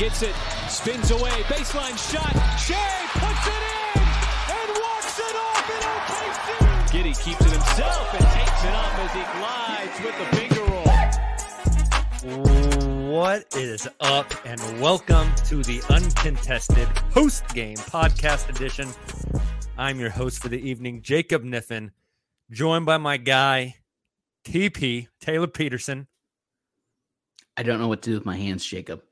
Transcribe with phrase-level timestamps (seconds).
[0.00, 0.34] Gets it,
[0.70, 2.32] spins away, baseline shot.
[2.58, 4.00] Shai puts it in
[4.48, 6.48] and walks it off in OKC.
[6.88, 10.64] Giddey keeps it himself and takes it up as he glides with the finger
[12.88, 13.12] roll.
[13.12, 18.88] What is up, and welcome to the uncontested post game podcast edition.
[19.76, 21.90] I'm your host for the evening, Jacob Niffin,
[22.50, 23.74] joined by my guy,
[24.46, 26.06] TP, Tayler Peterson.
[27.54, 29.02] I don't know what to do with my hands, Jacob.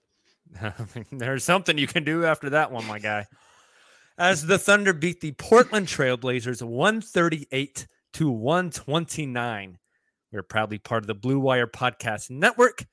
[1.13, 3.27] There's something you can do after that one, my guy.
[4.17, 9.79] As the Thunder beat the Portland Trailblazers 138 to 129.
[10.33, 12.85] We're proudly part of the Blue Wire Podcast Network,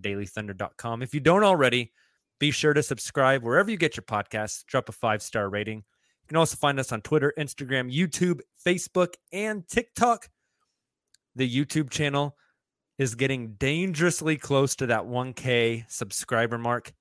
[0.00, 1.02] dailythunder.com.
[1.02, 1.92] If you don't already,
[2.38, 4.64] be sure to subscribe wherever you get your podcasts.
[4.66, 5.78] Drop a five star rating.
[5.78, 10.28] You can also find us on Twitter, Instagram, YouTube, Facebook, and TikTok.
[11.36, 12.36] The YouTube channel
[12.98, 16.92] is getting dangerously close to that 1K subscriber mark.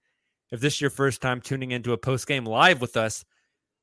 [0.54, 3.26] If this is your first time tuning into a post game live with us,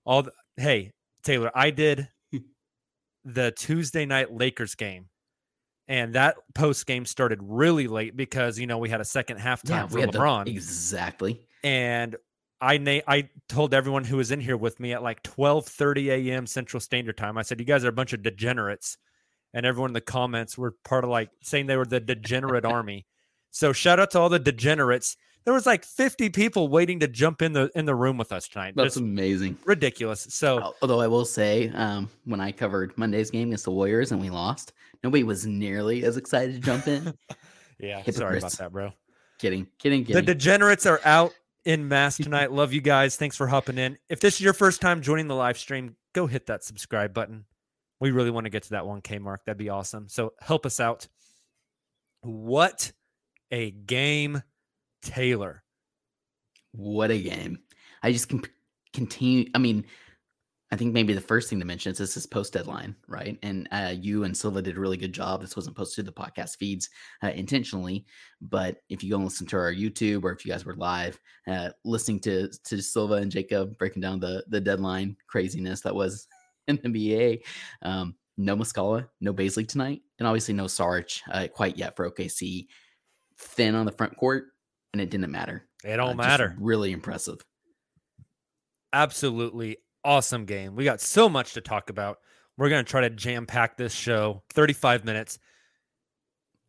[0.05, 0.93] all the, hey
[1.25, 2.09] Tayler, I did
[3.25, 5.09] the Tuesday night Lakers game,
[5.89, 9.89] and that post game started really late because you know we had a second halftime
[9.89, 11.41] for we had the- LeBron, exactly.
[11.65, 12.15] and
[12.61, 16.47] I na- I told everyone who was in here with me at like 12:30 a.m.
[16.47, 17.37] Central Standard Time.
[17.37, 18.97] I said, "You guys are a bunch of degenerates,"
[19.53, 23.07] and everyone in the comments were part of like saying they were the degenerate army.
[23.51, 25.17] So shout out to all the degenerates.
[25.45, 28.47] There was like 50 people waiting to jump in the in the room with us
[28.49, 28.75] tonight.
[28.77, 29.57] That's Just amazing.
[29.65, 30.27] ridiculous.
[30.31, 34.21] So Although I will say, um, when I covered Monday's game against the Warriors and
[34.21, 37.15] we lost, nobody was nearly as excited to jump in.
[37.79, 38.93] yeah, sorry about that, bro.
[39.39, 40.17] kidding, kidding, kidding.
[40.17, 41.33] The degenerates are out
[41.65, 42.53] in mass tonight.
[42.53, 43.17] Love you guys.
[43.17, 43.97] Thanks for hopping in.
[44.09, 47.47] If this is your first time joining the live stream, go hit that subscribe button.
[47.99, 49.45] We really want to get to that 1K mark.
[49.47, 50.09] That'd be awesome.
[50.09, 51.07] So help us out.
[52.23, 52.93] What
[53.51, 54.43] a game,
[55.03, 55.61] Tayler.
[56.73, 57.59] what a game!
[58.03, 58.43] I just can
[58.93, 59.51] continue.
[59.55, 59.85] I mean,
[60.73, 63.37] I think maybe the first thing to mention is this is post deadline, right?
[63.43, 65.41] And uh, you and Silva did a really good job.
[65.41, 66.89] This wasn't posted to the podcast feeds
[67.25, 68.07] uh, intentionally,
[68.41, 71.19] but if you go and listen to our YouTube or if you guys were live,
[71.49, 76.29] uh, listening to to Silva and Jacob breaking down the the deadline craziness that was
[76.69, 77.41] in the NBA,
[77.83, 82.67] um, no Muscala, no Bazley tonight, and obviously no Sarge uh, quite yet for OKC.
[83.39, 84.49] Thin on the front court,
[84.93, 85.67] and it didn't matter.
[85.85, 86.57] It Uh, don't just matter.
[86.59, 87.39] Really impressive.
[88.93, 90.75] Absolutely awesome game.
[90.75, 92.19] We got so much to talk about.
[92.57, 95.39] We're going to try to jam pack this show 35 minutes.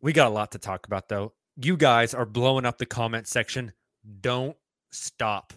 [0.00, 1.32] We got a lot to talk about, though.
[1.56, 3.72] You guys are blowing up the comment section.
[4.20, 4.56] Don't
[4.90, 5.52] stop.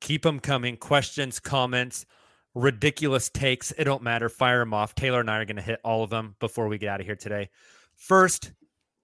[0.00, 0.76] Keep them coming.
[0.76, 2.06] Questions, comments,
[2.54, 3.72] ridiculous takes.
[3.72, 4.28] It don't matter.
[4.28, 4.94] Fire them off.
[4.94, 7.06] Tayler and I are going to hit all of them before we get out of
[7.06, 7.50] here today.
[7.96, 8.52] First,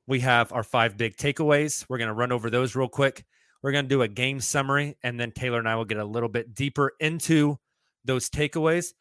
[0.06, 1.84] we have our five big takeaways.
[1.88, 3.24] We're going to run over those real quick.
[3.62, 6.04] We're going to do a game summary, and then Tayler and I will get a
[6.04, 7.58] little bit deeper into
[8.04, 8.92] those takeaways.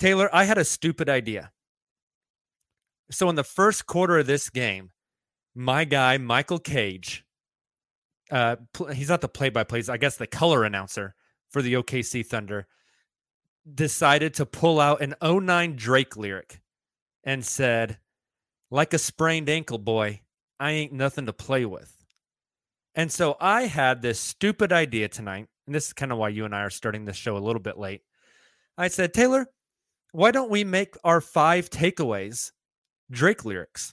[0.00, 1.52] Tayler, I had a stupid idea.
[3.10, 4.90] So, in the first quarter of this game,
[5.54, 7.24] my guy, Michael Cage,
[8.30, 8.56] uh,
[8.92, 11.14] he's not the play by plays, I guess the color announcer
[11.50, 12.66] for the OKC Thunder,
[13.72, 16.60] decided to pull out an 09 Drake lyric
[17.22, 17.98] and said,
[18.70, 20.22] like a sprained ankle, boy,
[20.62, 21.92] I ain't nothing to play with.
[22.94, 26.44] And so I had this stupid idea tonight, and this is kind of why you
[26.44, 28.02] and I are starting this show a little bit late.
[28.78, 29.46] I said, Tayler,
[30.12, 32.52] why don't we make our five takeaways
[33.10, 33.92] Drake lyrics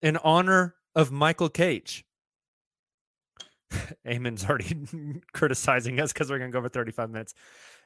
[0.00, 2.04] in honor of Michael Cage.
[4.06, 4.76] Eamon's already
[5.32, 7.34] criticizing us because we're going to go over 35 minutes.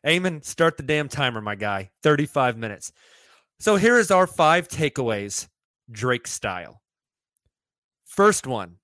[0.07, 1.89] Eamon, start the damn timer, my guy.
[2.03, 2.93] 35 minutes.
[3.61, 5.49] So here is our five takeaways,
[5.91, 6.83] Drake style.
[8.11, 8.79] First one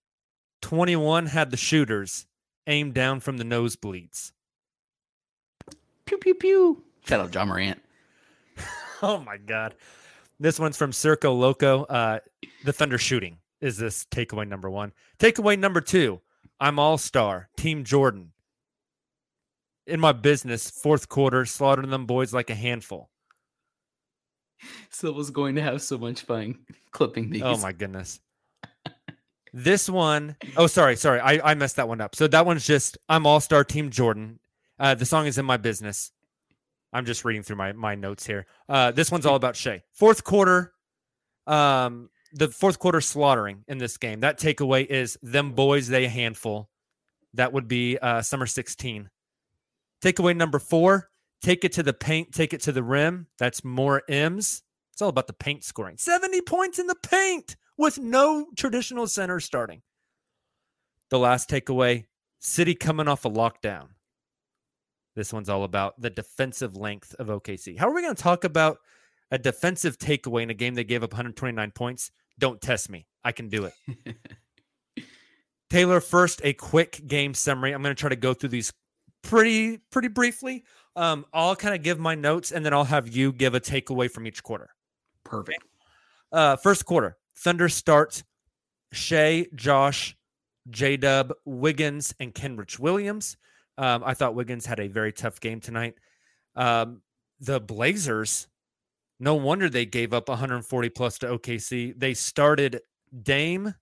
[0.62, 2.26] 21 had the shooters
[2.69, 4.31] aimed down from the nosebleeds.
[6.05, 6.84] Pew pew pew.
[7.05, 7.82] Shout out John Morant.
[9.02, 9.75] oh my god.
[10.38, 11.82] This one's from Circo Loco.
[11.87, 12.20] Uh,
[12.64, 14.93] the Thunder shooting is this takeaway number one.
[15.19, 16.20] Takeaway number two
[16.61, 18.31] I'm all star, Team Jordan.
[19.88, 23.11] In my business, fourth quarter, slaughtering them boys like a handful.
[24.90, 26.61] Silva's going to have so much fun
[26.93, 27.43] clipping these.
[27.43, 28.20] Oh my goodness.
[29.56, 31.19] This one, oh, sorry, sorry.
[31.19, 32.14] I, I messed that one up.
[32.14, 34.38] So that one's just I'm all star, Team Jordan.
[34.79, 36.12] Uh, the song is in my business.
[36.93, 38.44] I'm just reading through my my notes here.
[38.69, 39.82] Uh, this one's all about Shai.
[39.94, 40.75] Fourth quarter,
[41.47, 44.20] um, the fourth quarter slaughtering in this game.
[44.20, 46.69] That takeaway is them boys, they a handful.
[47.32, 49.09] That would be uh, summer 16.
[50.02, 51.09] Takeaway number four:
[51.41, 53.26] take it to the paint, take it to the rim.
[53.38, 54.62] That's more M's.
[54.93, 55.97] It's all about the paint scoring.
[55.97, 59.82] 70 points in the paint with no traditional center starting.
[61.11, 62.06] The last takeaway:
[62.38, 63.88] City coming off a lockdown.
[65.14, 67.78] This one's all about the defensive length of OKC.
[67.78, 68.78] How are we going to talk about
[69.31, 72.11] a defensive takeaway in a game they gave up 129 points?
[72.38, 73.06] Don't test me.
[73.25, 74.17] I can do it.
[75.70, 77.73] Tayler, first, a quick game summary.
[77.73, 78.73] I'm going to try to go through these
[79.23, 80.64] pretty pretty briefly.
[80.94, 84.11] Um, I'll kind of give my notes and then I'll have you give a takeaway
[84.11, 84.70] from each quarter.
[85.25, 85.64] Perfect.
[86.31, 88.25] Uh, first quarter, Thunder starts
[88.93, 90.17] Shai, Josh,
[90.71, 93.37] J Dub, Wiggins, and Kenrich Williams.
[93.79, 95.94] Um, I thought Wiggins had a very tough game tonight.
[96.55, 97.03] Um,
[97.41, 98.49] the Blazers,
[99.21, 101.99] no wonder they gave up 140 plus to OKC.
[101.99, 102.81] They started
[103.23, 103.75] Dame,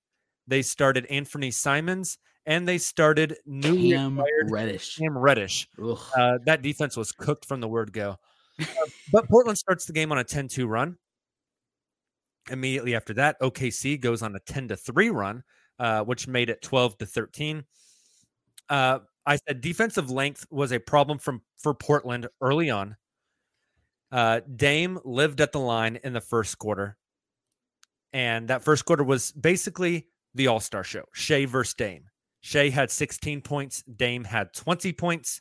[0.47, 4.97] they started Anthony Simons, and they started newly Cam Reddish.
[4.97, 5.69] Cam Reddish.
[5.81, 8.17] Uh, that defense was cooked from the word go.
[8.61, 8.65] Uh,
[9.13, 10.97] but Portland starts the game on a 10 2 run.
[12.51, 15.43] Immediately after that, OKC goes on a 10 to 3 run,
[15.79, 17.65] uh, which made it 12 to 13.
[18.69, 22.97] Uh, I said defensive length was a problem from for Portland early on.
[24.13, 26.97] Uh, Dame lived at the line in the first quarter,
[28.13, 32.11] and that first quarter was basically the All Star show: Shai versus Dame.
[32.43, 33.83] Shai had 16 points.
[33.85, 35.41] Dame had 20 points.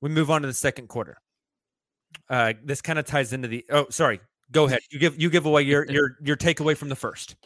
[0.00, 1.18] We move on to the second quarter.
[2.28, 3.64] Uh, this kind of ties into the.
[3.70, 4.20] Oh, sorry.
[4.52, 4.80] Go ahead.
[4.90, 7.36] You give you give away your your your takeaway from the first.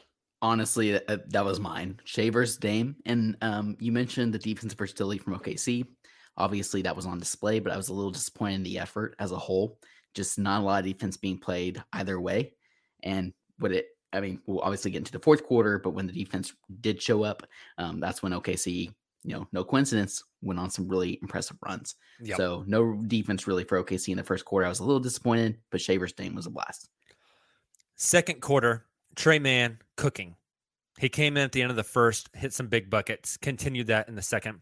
[0.43, 1.99] Honestly, that, that was mine.
[2.05, 2.97] Shavers, Dame.
[3.07, 5.87] And um, you mentioned the defensive versatility from OKC.
[6.37, 9.33] Obviously, that was on display, but I was a little disappointed in the effort as
[9.33, 9.79] a whole.
[10.15, 12.53] Just not a lot of defense being played either way.
[13.03, 16.13] And what it, I mean, we'll obviously get into the fourth quarter, but when the
[16.13, 17.47] defense did show up,
[17.79, 18.93] um, that's when OKC,
[19.23, 21.97] you know, no coincidence, went on some really impressive runs.
[22.21, 22.37] Yep.
[22.37, 24.67] So no defense really for OKC in the first quarter.
[24.67, 26.89] I was a little disappointed, but Shai versus Dame was a blast.
[27.97, 28.87] Second quarter,
[29.17, 30.37] Tre Mann cooking.
[30.99, 34.09] He came in at the end of the first, hit some big buckets, continued that
[34.09, 34.61] in the second.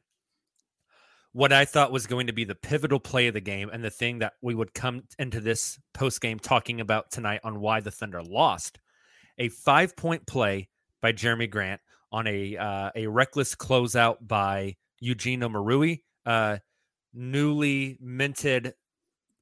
[1.32, 3.90] What I thought was going to be the pivotal play of the game and the
[3.90, 7.90] thing that we would come into this post game talking about tonight on why the
[7.90, 8.78] Thunder lost
[9.38, 10.68] a five point play
[11.00, 16.58] by Jerami Grant on a uh, a reckless closeout by Eugene Omoruyi, uh,
[17.12, 18.72] newly minted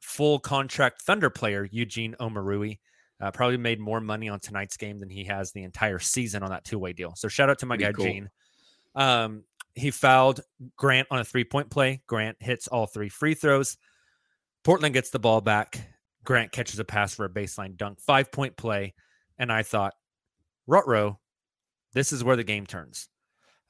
[0.00, 2.78] full contract Thunder player Eugene Omoruyi.
[3.20, 6.48] Uh, probably made more money on tonight's game than he has the entire season on
[6.48, 7.12] that two way deal.
[7.14, 8.04] So shout out to my Pretty guy cool.
[8.06, 8.30] Gene.
[8.94, 10.40] Um, he fouled
[10.76, 12.00] Grant on a three point play.
[12.06, 13.76] Grant hits all three free throws.
[14.64, 15.78] Portland gets the ball back.
[16.24, 18.00] Grant catches a pass for a baseline dunk.
[18.00, 18.94] Five point play.
[19.38, 19.92] And I thought,
[20.66, 21.18] Rutro,
[21.92, 23.08] this is where the game turns.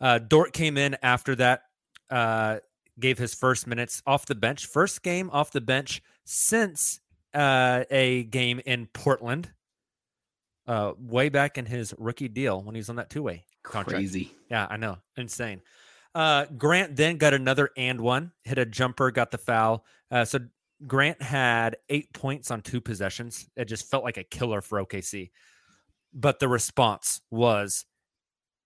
[0.01, 1.63] Uh, Dort came in after that,
[2.11, 2.59] uh,
[2.99, 4.67] gave his first minutes off the bench.
[4.67, 7.01] First game off the bench since
[7.35, 9.51] uh, a game in Portland,
[10.67, 13.97] uh, way back in his rookie deal when he was on that two way contract.
[13.97, 14.33] Crazy.
[14.51, 14.99] Yeah, I know.
[15.17, 15.63] Insane.
[16.15, 19.85] Uh, Grant then got another and one, hit a jumper, got the foul.
[20.11, 20.41] Uh, so
[20.87, 23.49] Grant had eight points on two possessions.
[23.57, 25.31] It just felt like a killer for OKC.
[26.13, 27.85] But the response was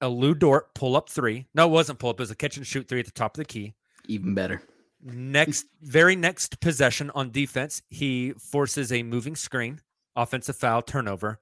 [0.04, 1.46] a Lu Dort pull up three.
[1.54, 2.20] No, it wasn't pull up.
[2.20, 3.74] It was a catch and shoot three at the top of the key.
[4.06, 4.62] Even better.
[5.02, 9.80] Next, very next possession on defense, he forces a moving screen,
[10.14, 11.40] offensive foul, turnover.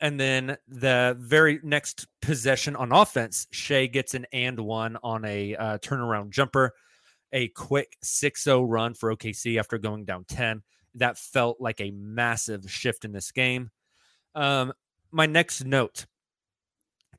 [0.00, 5.56] And then the very next possession on offense, Shai gets an and one on a
[5.56, 6.74] uh, turnaround jumper,
[7.32, 10.62] a quick 6 0 run for OKC after going down 10.
[10.94, 13.70] That felt like a massive shift in this game.
[14.36, 14.72] Um,
[15.10, 16.06] my next note,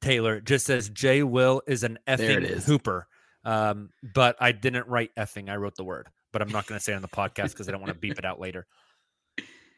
[0.02, 2.66] Tayler, just says Jay Will is an effing is.
[2.66, 3.08] hooper.
[3.44, 5.50] Um, but I didn't write effing.
[5.50, 7.68] I wrote the word, but I'm not going to say it on the podcast because
[7.68, 8.68] I don't want to beep it out later.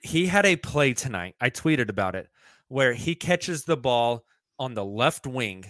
[0.02, 1.36] He had a play tonight.
[1.40, 2.28] I tweeted about it
[2.68, 4.24] where he catches the ball
[4.58, 5.66] on the left wing,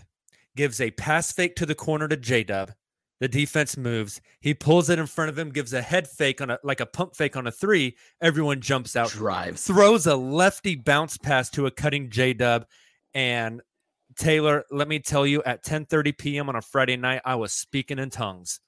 [0.55, 2.71] gives a pass fake to the corner to J Dub.
[3.19, 4.19] The defense moves.
[4.39, 6.85] He pulls it in front of him, gives a head fake on a like a
[6.85, 7.95] pump fake on a three.
[8.19, 9.63] Everyone jumps out Drives.
[9.65, 12.65] throws a lefty bounce pass to a cutting J Dub.
[13.13, 13.61] And
[14.15, 16.49] Tayler, let me tell you, at 10:30 p.m.
[16.49, 18.59] on a Friday night, I was speaking in tongues.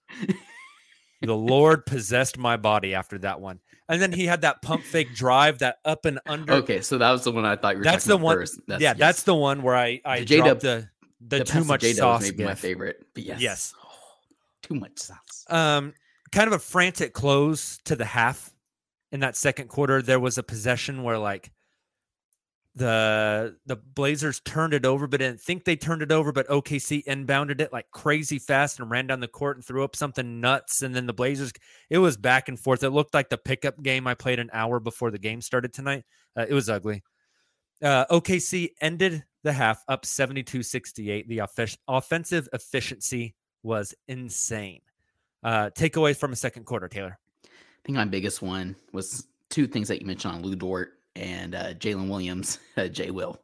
[1.21, 3.59] the Lord possessed my body after that one.
[3.89, 6.53] And then he had that pump fake drive, that up and under.
[6.53, 8.35] Okay, so that was the one I thought you were That's talking the about one.
[8.37, 8.59] first.
[8.67, 8.97] yeah, yes.
[8.97, 10.89] that's the one where I I The J-Dub- dropped the
[11.25, 12.21] the, The too much J-Dub sauce.
[12.23, 13.05] maybe my favorite.
[13.13, 13.41] But yes.
[13.41, 13.73] Yes.
[14.61, 15.45] too much sauce.
[15.49, 15.93] Um,
[16.31, 18.51] kind of a frantic close to the half
[19.11, 20.01] in that second quarter.
[20.01, 21.51] There was a possession where like
[22.75, 26.31] the the Blazers turned it over, but didn't think they turned it over.
[26.31, 29.95] But OKC inbounded it like crazy fast and ran down the court and threw up
[29.95, 30.81] something nuts.
[30.81, 31.53] And then the Blazers,
[31.89, 32.83] it was back and forth.
[32.83, 36.03] It looked like the pickup game I played an hour before the game started tonight.
[36.35, 37.03] Uh, it was ugly.
[37.81, 41.27] Uh, OKC ended the half up 72 68.
[41.27, 44.81] The off- offensive efficiency was insane.
[45.43, 47.15] Uh, takeaways from a second quarter, Tayler.
[47.45, 51.55] I think my biggest one was two things that you mentioned on Lu Dort and
[51.55, 53.39] uh, Jalen Williams, uh, Jay Will,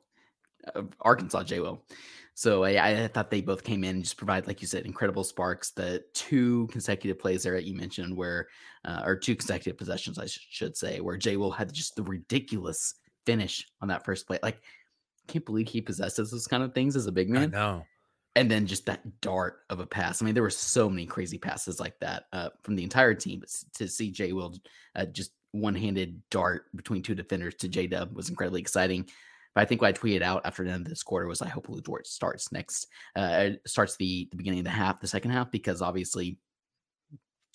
[0.75, 1.83] uh, Arkansas Jay Will.
[2.39, 5.25] So I, I thought they both came in and just provide, like you said, incredible
[5.25, 5.71] sparks.
[5.71, 8.47] The two consecutive plays there that you mentioned, where
[8.85, 12.03] uh, or two consecutive possessions, I sh- should say, where Jay Will had just the
[12.03, 12.95] ridiculous
[13.25, 14.39] finish on that first play.
[14.41, 17.85] Like, I can't believe he possesses those kind of things as a big man know.
[18.37, 20.21] and then just that dart of a pass.
[20.21, 23.41] I mean, there were so many crazy passes like that uh, from the entire team.
[23.41, 24.55] But to see Jay Will
[24.95, 29.09] uh, just one-handed dart between two defenders to J Dub was incredibly exciting.
[29.55, 31.47] But I think what I tweeted out after the end of this quarter was I
[31.47, 35.31] hope Lu Dort starts next, uh, starts the the beginning of the half, the second
[35.31, 36.37] half, because obviously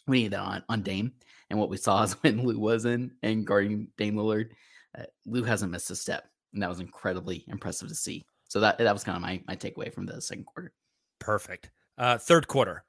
[0.07, 1.13] we need that on, on Dame.
[1.51, 4.51] And what we saw is when Lu was in and guarding Dame Lillard,
[4.99, 8.25] uh, Lu hasn't missed a step, and that was incredibly impressive to see.
[8.49, 10.73] So that that was kind of my my takeaway from the second quarter.
[11.21, 11.71] Perfect.
[11.97, 12.85] Uh, third quarter.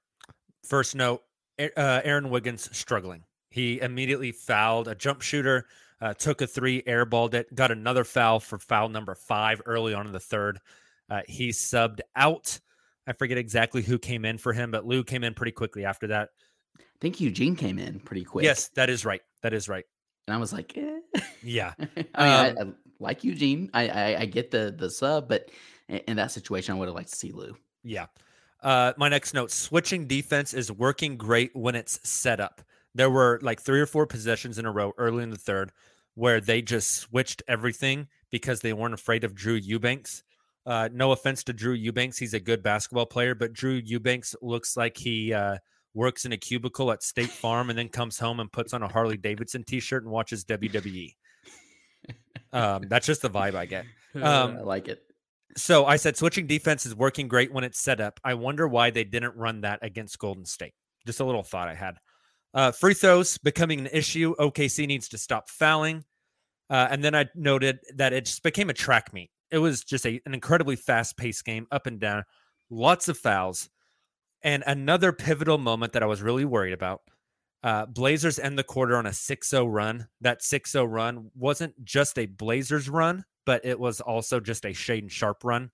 [0.67, 1.21] First note
[1.59, 3.23] uh, Aaron Wiggins struggling.
[3.55, 5.65] He immediately fouled a jump shooter,
[6.01, 10.05] uh, took a three, airballed it, got another foul for foul number five early on
[10.07, 10.59] in the third.
[11.09, 12.59] Uh, he subbed out.
[13.07, 16.07] I forget exactly who came in for him, but Lu came in pretty quickly after
[16.07, 16.31] that.
[16.77, 18.43] I think Eugene came in pretty quick.
[18.43, 19.21] Yes, that is right.
[19.41, 19.85] That is right.
[20.27, 20.99] and I was like, eh.
[21.41, 21.75] Yeah.
[22.13, 23.69] I, mean, Um, I like Eugene.
[23.73, 25.49] I, I I get the the sub, but
[25.87, 27.55] in, in that situation, I would have liked to see Lu.
[27.85, 28.07] Yeah.
[28.61, 32.61] Uh, my next note switching defense is working great when it's set up.
[32.95, 35.71] There were like three or four possessions in a row early in the third
[36.15, 40.23] where they just switched everything because they weren't afraid of Drew Eubanks.
[40.65, 42.17] Uh, no offense to Drew Eubanks.
[42.17, 45.57] He's a good basketball player, but Drew Eubanks looks like he uh,
[45.93, 48.87] works in a cubicle at State Farm and then comes home and puts on a
[48.87, 51.13] Harley Davidson t shirt and watches WWE.
[52.53, 53.85] Um, that's just the vibe I get.
[54.15, 55.03] Um, I like it.
[55.57, 58.17] So I said switching defense is working great when it's set up.
[58.23, 60.73] I wonder why they didn't run that against Golden State.
[61.05, 61.97] Just a little thought I had.
[62.55, 64.33] Uh, free throws becoming an issue.
[64.37, 66.05] OKC needs to stop fouling.
[66.69, 69.29] Uh, and then I noted that it just became a track meet.
[69.51, 72.23] It was just a, an incredibly fast paced game, up and down,
[72.69, 73.69] lots of fouls.
[74.41, 77.01] And another pivotal moment that I was really worried about.
[77.61, 80.07] Uh, Blazers end the quarter on a 6 0 run.
[80.21, 84.69] That 6 0 run wasn't just a Blazers run, but it was also just a
[84.69, 85.71] Shaedon Sharpe run,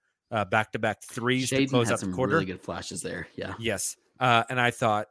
[0.50, 2.34] back to back threes to Shaedon close had out the some quarter.
[2.34, 3.28] really good flashes there.
[3.36, 3.54] Yeah.
[3.60, 3.98] Yes.
[4.20, 5.08] Uh, and I thought,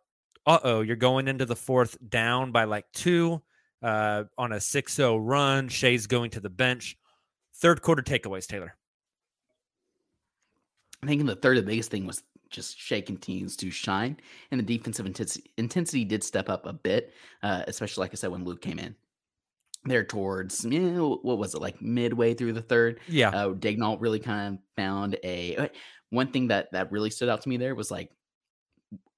[0.50, 3.40] uh oh, you're going into the fourth down by like two
[3.82, 5.68] uh, on a 6 0 run.
[5.68, 6.96] Shai's going to the bench.
[7.56, 8.70] Third quarter takeaways, Tayler.
[11.02, 14.16] I think in the third, the biggest thing was just Shai continues to shine,
[14.50, 17.14] and the defensive intensity intensity did step up a bit,
[17.44, 18.96] uh, especially like I said when Luke came in.
[19.84, 23.00] There towards you know, what was it like midway through the third?
[23.08, 23.30] Yeah.
[23.30, 25.68] uh, Daigneault really kind of found a uh,
[26.10, 28.10] one thing that that really stood out to me there was like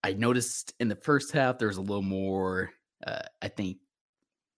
[0.03, 2.71] I noticed in the first half there was a little more.
[3.07, 3.79] Uh, I think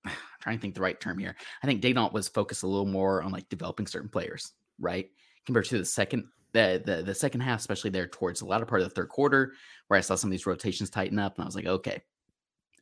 [0.05, 1.35] I'm trying to think the right term here.
[1.63, 5.11] I think Daigneault was focused a little more on like developing certain players, right?
[5.47, 8.81] Compared to the second the the, the second half, especially there towards the latter part
[8.81, 9.53] of the third quarter,
[9.89, 12.03] where I saw some of these rotations tighten up, and I was like, okay,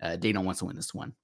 [0.02, 1.14] uh, wants to win this one.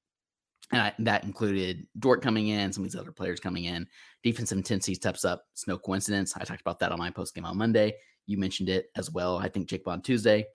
[0.70, 3.86] And I, that included Dort coming in, some of these other players coming in.
[4.22, 5.44] Defensive intensity steps up.
[5.52, 6.36] It's no coincidence.
[6.36, 7.94] I talked about that on my post game on Monday.
[8.26, 9.38] You mentioned it as well.
[9.38, 10.46] I think Jake Bond Tuesday.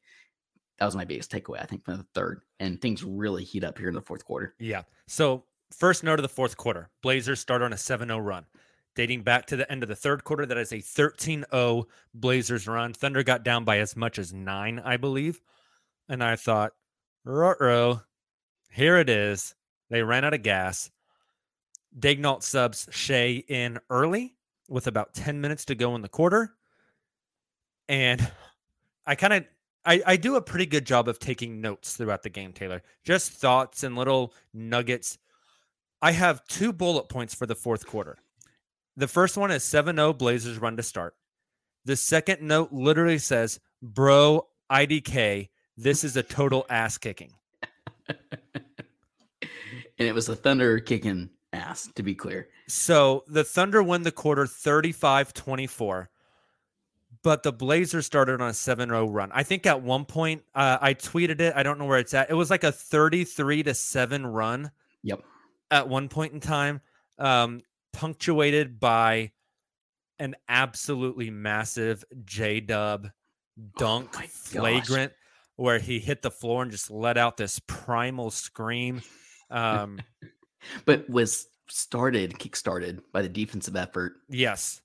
[0.79, 2.41] That was my biggest takeaway, I think, from the third.
[2.59, 4.55] And things really heat up here in the fourth quarter.
[4.59, 4.83] Yeah.
[5.07, 8.45] So, first note of the fourth quarter Blazers start on a 7 0 run.
[8.95, 10.45] dating back to the end of the third quarter.
[10.45, 12.93] That is a 13 0 Blazers run.
[12.93, 15.41] Thunder got down by as much as nine, I believe.
[16.09, 16.73] And I thought,
[17.23, 18.01] row,
[18.71, 19.55] here it is.
[19.89, 20.89] They ran out of gas.
[21.97, 24.35] Daigneault subs Shai in early
[24.67, 26.55] with about 10 minutes to go in the quarter.
[27.87, 28.27] And
[29.05, 29.45] I kind of
[29.85, 32.81] I, I do a pretty good job of taking notes throughout the game, Tayler.
[33.03, 35.17] Just thoughts and little nuggets.
[36.01, 38.17] I have two bullet points for the fourth quarter.
[38.95, 41.15] The first one is 7 0 Blazers run to start.
[41.85, 47.33] The second note literally says, Bro, IDK, this is a total ass kicking.
[48.07, 48.19] and
[49.97, 52.47] it was the Thunder kicking ass, to be clear.
[52.67, 56.09] So the Thunder win the quarter 35 24
[57.23, 59.31] but the Blazers started on a 7 0 run.
[59.33, 61.53] I think at one point, uh, I tweeted it.
[61.55, 62.29] I don't know where it's at.
[62.29, 64.71] It was like a 33 to 7 run.
[65.03, 65.21] Yep.
[65.71, 66.81] At one point in time,
[67.17, 67.61] um,
[67.93, 69.31] punctuated by
[70.19, 73.09] an absolutely massive J Dub
[73.77, 75.19] dunk oh flagrant gosh.
[75.55, 79.01] where he hit the floor and just let out this primal scream.
[79.49, 79.99] Um,
[80.85, 84.13] but was started, kick started by the defensive effort.
[84.29, 84.81] Yes.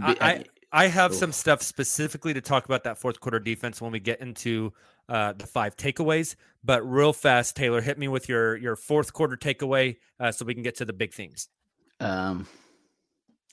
[0.00, 1.18] I, I, I have Oof.
[1.18, 4.72] some stuff specifically to talk about that fourth quarter defense when we get into
[5.08, 6.36] uh, the five takeaways.
[6.62, 10.54] But real fast, Tayler, hit me with your your fourth quarter takeaway uh, so we
[10.54, 11.48] can get to the big themes.
[11.98, 12.46] Um,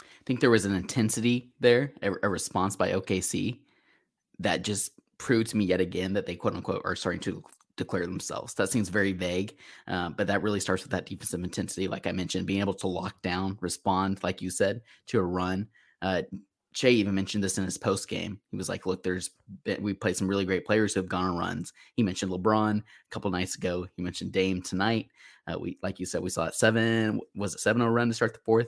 [0.02, 3.60] I think there was an intensity there, a, a response by OKC
[4.40, 7.44] that just proved to me yet again that they quote unquote are starting to
[7.78, 8.54] declare themselves.
[8.56, 9.56] That seems very vague,
[9.88, 11.88] uh, but that really starts with that defensive intensity.
[11.88, 15.68] Like I mentioned, being able to lock down, respond, like you said, to a run.
[16.02, 16.24] Uh,
[16.78, 18.40] Shai even mentioned this in his post game.
[18.52, 19.32] He was like, "Look, there's
[19.64, 22.78] been, we played some really great players who have gone on runs." He mentioned LeBron
[22.78, 23.88] a couple nights ago.
[23.96, 25.10] He mentioned Dame tonight.
[25.48, 28.14] Uh, we, like you said, we saw it seven was it seven zero run to
[28.14, 28.68] start the fourth,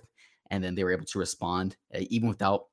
[0.50, 2.70] and then they were able to respond uh, even without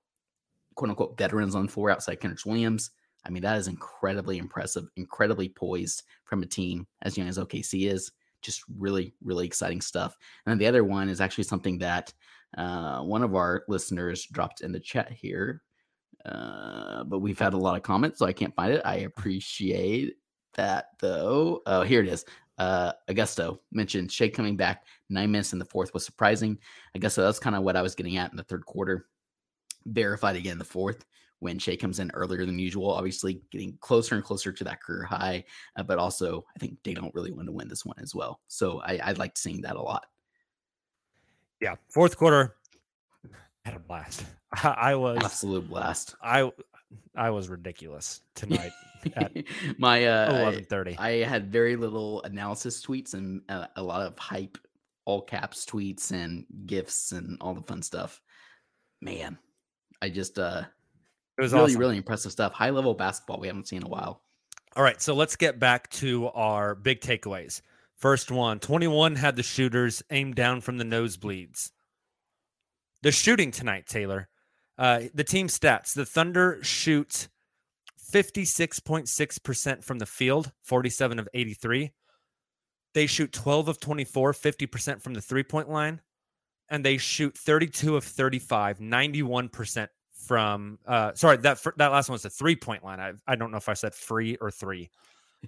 [0.74, 2.92] quote unquote veterans on four outside Kenrich Williams.
[3.26, 7.92] I mean, that is incredibly impressive, incredibly poised from a team as young as OKC
[7.92, 8.10] is.
[8.40, 10.16] Just really, really exciting stuff.
[10.46, 12.14] And then the other one is actually something that
[12.56, 15.62] uh, one of our listeners dropped in the chat here,
[16.24, 18.82] uh, but we've had a lot of comments, so I can't find it.
[18.84, 20.14] I appreciate
[20.54, 21.60] that though.
[21.66, 22.24] Oh, here it is.
[22.58, 26.58] Uh, Augusto mentioned Shai coming back nine minutes in the fourth was surprising.
[26.94, 29.06] I guess so that's kind of what I was getting at in the third quarter.
[29.84, 31.04] Verified again in the fourth
[31.40, 35.04] when Shai comes in earlier than usual, obviously getting closer and closer to that career
[35.04, 35.44] high.
[35.76, 38.40] Uh, but also, I think they don't really want to win this one as well.
[38.48, 40.06] So I, I like seeing that a lot
[41.60, 42.56] yeah, fourth quarter
[43.64, 44.24] had a blast.
[44.62, 46.14] I, was absolute blast.
[46.22, 46.50] I
[47.16, 48.72] I was ridiculous tonight
[49.78, 50.96] my uh, eleven thirty.
[50.98, 54.58] I had very little analysis tweets and uh, a lot of hype,
[55.04, 58.20] all caps tweets and gifts and all the fun stuff.
[59.00, 59.38] Man,
[60.00, 60.62] I just uh,
[61.38, 61.80] it was really awesome.
[61.80, 62.52] really impressive stuff.
[62.52, 64.22] High level basketball we haven't seen in a while.
[64.74, 67.62] All right, so let's get back to our big takeaways.
[67.96, 71.70] First one 21 had the shooters aimed down from the nosebleeds.
[73.02, 74.26] The shooting tonight, Tayler.
[74.78, 77.28] Uh, the team stats the Thunder shoot
[78.12, 81.92] 56.6% from the field, 47 of 83.
[82.94, 86.00] They shoot 12 of 24, 50% from the three point line.
[86.68, 89.88] And they shoot 32 of 35, 91%
[90.26, 93.00] from, uh, sorry, that, that last one was the three point line.
[93.00, 94.90] I, I don't know if I said free or three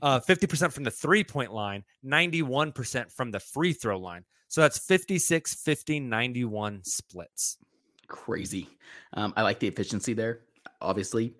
[0.02, 4.24] uh, 50% from the three point line, 91% from the free throw line.
[4.48, 7.58] So that's 56, 50, 91 splits.
[8.06, 8.68] Crazy.
[9.12, 10.40] Um, I like the efficiency there,
[10.80, 11.34] obviously,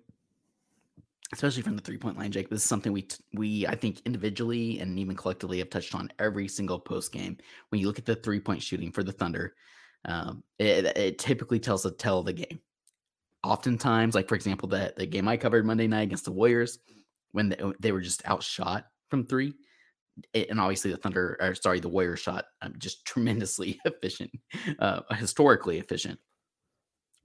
[1.33, 2.49] especially from the three point line, Jake.
[2.49, 6.47] This is something we, we, I think, individually and even collectively have touched on every
[6.47, 7.37] single post game.
[7.69, 9.55] When you look at the three point shooting for the Thunder,
[10.05, 12.59] um, it, it typically tells a tell of the game.
[13.43, 16.77] Oftentimes, like for example, the, the game I covered Monday night against the Warriors,
[17.31, 19.53] when they, they were just outshot from three.
[20.33, 24.31] and obviously the Thunder, or sorry, the Warriors shot um, just tremendously efficient,
[24.79, 26.19] uh, historically efficient.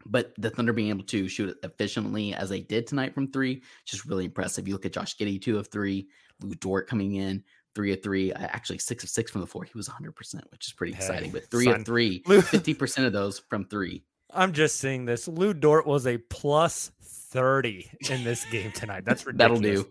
[0.06, 4.04] But the Thunder being able to shoot efficiently as they did tonight from three, just
[4.04, 4.68] really impressive.
[4.68, 6.08] You look at Josh Giddey, two of three,
[6.42, 7.42] Lu Dort coming in,
[7.74, 9.64] three of three, actually six of six from the floor.
[9.64, 10.14] He was 100%,
[10.50, 11.30] which is pretty hey, exciting.
[11.30, 11.76] But three son.
[11.76, 14.04] of three, 50% of those from three.
[14.30, 15.28] I'm just seeing this.
[15.28, 16.90] Lu Dort was a plus
[17.35, 19.05] 30 in this game tonight.
[19.05, 19.61] That's ridiculous.
[19.61, 19.88] That'll do.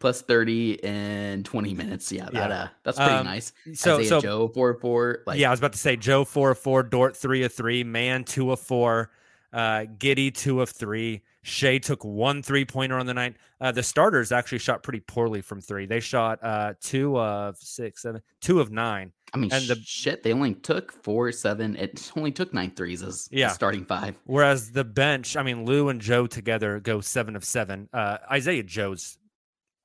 [0.00, 2.10] Plus 30 in 20 minutes.
[2.10, 2.62] Yeah, that yeah.
[2.62, 3.52] uh that's pretty um, nice.
[3.74, 5.22] So, Isaiah so Joe 4 4.
[5.26, 8.24] Like yeah, I was about to say Joe 4 4, Dort three of three, Mann
[8.24, 9.10] two of four.
[9.52, 11.22] Uh, Giddey, two of three.
[11.42, 13.34] Shai took one three pointer on the night.
[13.60, 15.86] Uh, the starters actually shot pretty poorly from three.
[15.86, 19.12] They shot uh, two of six, seven, two of nine.
[19.32, 21.76] I mean, And the- shit, they only took four, seven.
[21.76, 23.48] It only took nine threes as Yeah.
[23.48, 24.14] starting five.
[24.24, 27.88] Whereas the bench, I mean, Lu and Joe together go seven of seven.
[27.92, 29.18] Uh, Isaiah Joe's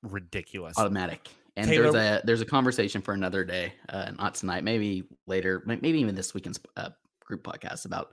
[0.03, 0.77] ridiculous.
[0.77, 1.29] automatic.
[1.57, 5.63] And Tayler- there's a there's a conversation for another day, uh, not tonight, maybe later,
[5.65, 6.89] maybe even this weekend's uh,
[7.21, 8.11] group podcast about.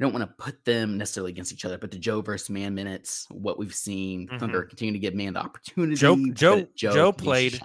[0.00, 2.74] I don't want to put them necessarily against each other, but the Joe versus Mann
[2.74, 5.94] minutes, what we've seen, Thunder continue to give Mann the opportunity.
[5.94, 6.32] Joe- Mm-hmm.
[6.32, 7.60] Joe- Joe played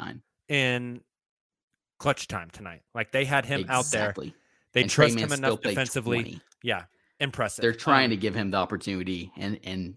[0.48, 1.02] in
[1.98, 2.84] clutch time tonight.
[2.94, 4.14] Like they had him out there.
[4.74, 6.22] They And trust him enough defensively.
[6.22, 6.42] 20.
[6.62, 6.84] Yeah,
[7.20, 7.64] impressive.
[7.64, 9.96] They're trying Um, to give him the opportunity, and and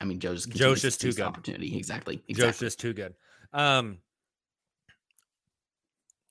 [0.00, 1.22] I mean Joe's Joe's just too good.
[1.24, 2.22] Opportunity, exactly.
[2.30, 3.14] Joe's just too good.
[3.54, 3.98] Um,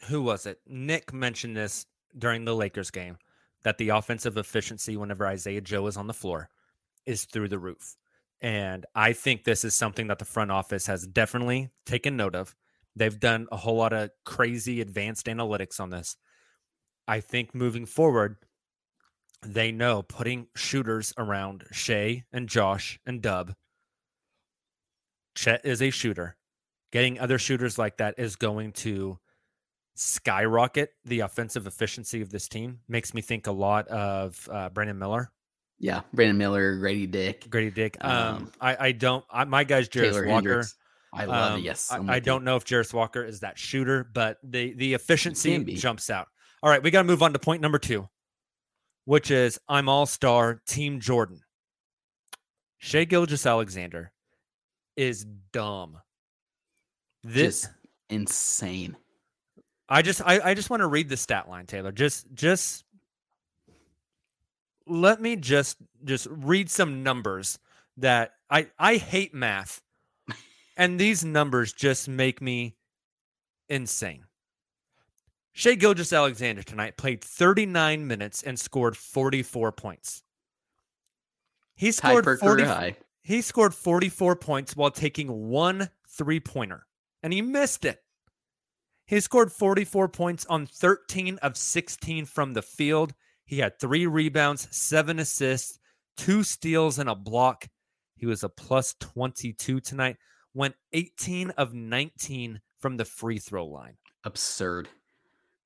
[0.08, 0.60] who was it?
[0.67, 1.86] Nick mentioned this
[2.17, 3.17] during the Lakers game
[3.63, 6.50] that the offensive efficiency whenever Isaiah Joe is on the floor
[7.06, 7.95] is through the roof.
[8.41, 12.56] And I think this is something that the front office has definitely taken note of.
[12.95, 16.17] They've done a whole lot of crazy advanced analytics on this.
[17.08, 18.38] I think moving forward,
[19.43, 23.54] they know putting shooters around Shai and Josh and Dub.
[25.36, 26.36] Chet is a shooter.
[26.91, 29.17] Getting other shooters like that is going to
[29.95, 32.80] skyrocket the offensive efficiency of this team.
[32.88, 35.32] Makes me think a lot of uh, Brandon Miller,
[35.80, 37.97] Yeah, Brandon Miller, Grady Dick, Grady Dick.
[38.01, 39.23] Um, Um, I, I don't.
[39.30, 40.49] I, my guy's Taylor Walker.
[40.49, 40.75] Hendricks.
[41.13, 41.63] I love Um, it.
[41.63, 42.21] Yes, I, I'm I you.
[42.21, 46.27] don't know if Jarace Walker is that shooter, but the the efficiency jumps out.
[46.63, 48.08] All right, we got to move on to point number two,
[49.06, 51.41] which is I'm All Star Team Jordan.
[52.77, 54.12] Shai Gilgeous-Alexander
[54.95, 55.97] is dumb.
[57.23, 57.69] This Just
[58.10, 58.95] insane.
[59.91, 61.93] I just I, I just want to read the stat line, Tayler.
[61.93, 62.86] Just just
[64.88, 67.60] let me just just read some numbers
[67.97, 69.82] that I I hate math.
[70.77, 72.75] And these numbers just make me
[73.67, 74.23] insane.
[75.51, 80.23] Shai Gilgeous-Alexander tonight played 39 minutes and scored 44 points.
[81.75, 86.88] He scored 40, he scored 44 points while taking one three pointer,
[87.21, 88.01] and he missed it.
[89.12, 93.13] He scored 44 points on 13 of 16 from the field.
[93.43, 95.80] He had three rebounds, seven assists,
[96.15, 97.67] two steals, and a block.
[98.15, 100.15] He was a plus 22 tonight.
[100.54, 103.97] Went 18 of 19 from the free throw line.
[104.24, 104.88] Absurd.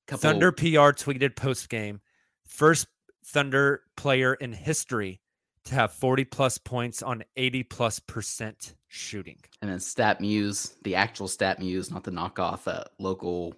[0.07, 2.01] Couple, Thunder PR tweeted post game
[2.47, 2.87] first
[3.23, 5.21] Thunder player in history
[5.65, 9.37] to have 40 plus points on 80 plus percent shooting.
[9.61, 13.53] and then Stat Muse, the actual Stat Muse, not the knockoff uh, local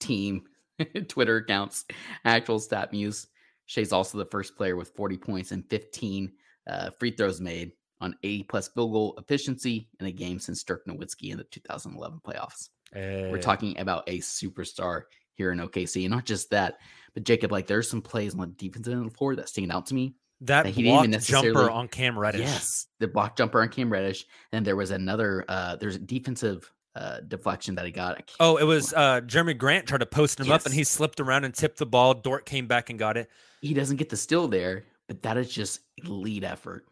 [0.00, 0.42] team
[1.08, 1.84] Twitter accounts.
[2.24, 3.26] Actual Stat Muse.
[3.66, 6.32] Shai's also the first player with 40 points and 15
[6.66, 10.84] uh, free throws made on 80 plus field goal efficiency in a game since Dirk
[10.86, 12.70] Nowitzki in the 2011 playoffs.
[12.94, 15.02] We're Eh, talking about a superstar
[15.34, 16.02] here in OKC.
[16.04, 16.78] And not just that,
[17.14, 19.70] but Jacob, like there's some plays on the defensive end of the floor that stand
[19.70, 20.14] out to me.
[20.42, 22.40] That didn't even jumper on Cam Reddish.
[22.40, 24.24] Yes, the block jumper on Cam Reddish.
[24.52, 28.30] And there was another, uh, there's a defensive uh, deflection that he got.
[28.40, 31.44] Oh, it was uh Jerami Grant tried to post him up and he slipped around
[31.44, 32.14] and tipped the ball.
[32.14, 33.28] Dort came back and got it.
[33.60, 36.86] he doesn't get the steal there, but that is just elite effort.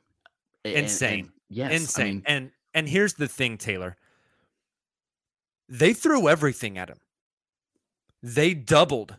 [0.64, 1.32] A- and- and Insane.
[1.48, 2.04] yes, Insane.
[2.06, 3.94] I mean, and and here's the thing, Tayler.
[5.68, 6.98] They threw everything at him.
[8.22, 9.16] They doubled.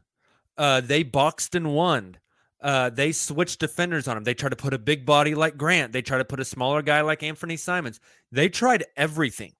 [0.58, 2.18] Uh, they boxed and won.
[2.62, 4.24] Uh, they switched defenders on him.
[4.24, 5.94] They tried to put a big body like Grant.
[5.94, 8.00] They tried to put a smaller guy like Anthony Simons.
[8.32, 9.54] They tried everything,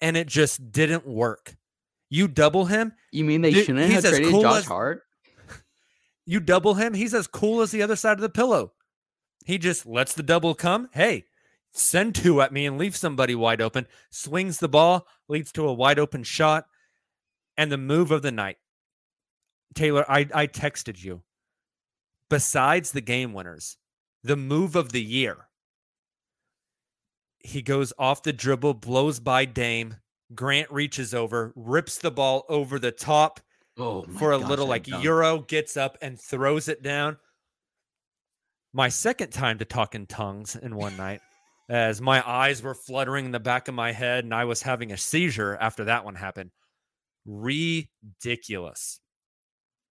[0.00, 1.56] and it just didn't work.
[2.10, 5.02] You double him, you mean they Dude, shouldn't have traded cool Josh as- Hart?
[6.26, 8.72] you double him, he's as cool as the other side of the pillow.
[9.44, 10.88] He just lets the double come.
[10.92, 11.24] Hey,
[11.72, 13.86] send two at me and leave somebody wide open.
[14.10, 16.66] Swings the ball, leads to a wide open shot.
[17.56, 18.58] And the move of the night.
[19.74, 21.22] Tayler, I, I texted you.
[22.28, 23.76] Besides the game winners,
[24.22, 25.48] the move of the year.
[27.38, 29.96] He goes off the dribble, blows by Dame.
[30.34, 33.40] Grant reaches over, rips the ball over the top
[33.78, 35.04] Oh, for a gosh, little like dunk.
[35.04, 37.18] Euro gets up and throws it down.
[38.72, 41.20] My second time to talk in tongues in one night,
[41.68, 44.90] as my eyes were fluttering in the back of my head and I was having
[44.92, 46.50] a seizure after that one happened.
[47.26, 49.00] Ridiculous.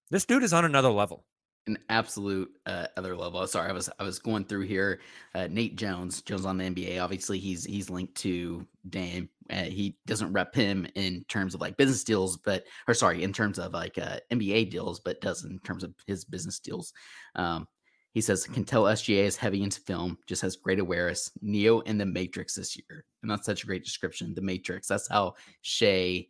[0.09, 1.25] This dude is on another level.
[1.67, 3.45] An absolute uh, other level.
[3.47, 4.99] Sorry, I was I was going through here.
[5.33, 7.01] Uh, Nate Jones, Jones on the NBA.
[7.03, 9.29] Obviously, he's he's linked to Dame.
[9.49, 13.33] Uh, he doesn't rep him in terms of like business deals, but or sorry, in
[13.33, 16.93] terms of like uh, NBA deals, but does in terms of his business deals.
[17.35, 17.67] Um,
[18.13, 21.31] He says, can tell SGA is heavy into film, just has great awareness.
[21.41, 23.05] Neo in the Matrix this year.
[23.21, 24.33] And that's such a great description.
[24.33, 24.87] The Matrix.
[24.87, 26.27] That's how Shai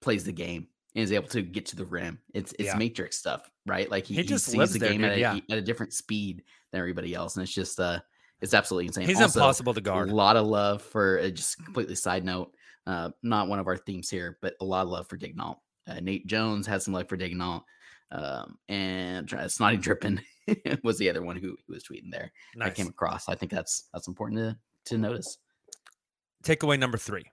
[0.00, 2.18] plays the game and is able to get to the rim.
[2.34, 2.76] It's it's Yeah.
[2.76, 3.90] Matrix stuff, right?
[3.90, 5.38] Like he, He he just sees lives the there, game dude, at, a, yeah.
[5.50, 7.36] at a different speed than everybody else.
[7.36, 8.00] And it's just uh
[8.40, 9.06] it's absolutely insane.
[9.06, 10.08] He's Also, impossible to guard.
[10.10, 12.52] A lot of love for uh, just completely side note,
[12.86, 15.56] uh, not one of our themes here, but a lot of love for Daigneault.
[15.86, 17.62] Uh, Nate Jones had some love for Daigneault.
[18.12, 20.20] Um, and try- Snotty Drippin
[20.82, 22.32] was the other one who, who was tweeting there.
[22.60, 23.28] I came across.
[23.28, 25.36] I think that's that's important to to notice.
[26.42, 27.24] Takeaway number three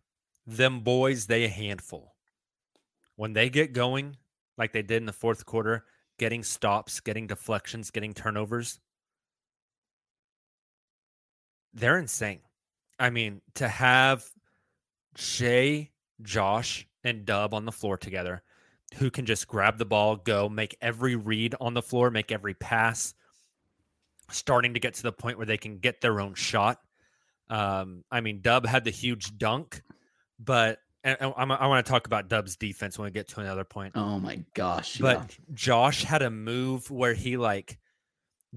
[0.45, 2.15] them boys, they a handful.
[3.17, 4.15] When they get going,
[4.57, 5.83] like they did in the fourth quarter,
[6.17, 8.79] getting stops, getting deflections, getting turnovers,
[11.73, 12.39] they're insane.
[12.97, 14.25] I mean, to have
[15.15, 15.89] Shai,
[16.21, 18.41] Josh, and Dub on the floor together
[18.95, 22.53] who can just grab the ball, go, make every read on the floor, make every
[22.53, 23.13] pass,
[24.31, 26.79] starting to get to the point where they can get their own shot.
[27.49, 29.81] Um, I mean, Dub had the huge dunk,
[30.39, 33.63] but and, I'm, I want to talk about Dub's defense when we get to another
[33.63, 33.93] point.
[33.95, 34.97] Oh my gosh!
[34.97, 35.45] But yeah.
[35.53, 37.77] Josh had a move where he like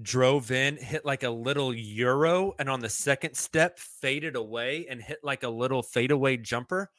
[0.01, 5.01] drove in, hit like a little euro, and on the second step faded away and
[5.01, 6.89] hit like a little fadeaway jumper.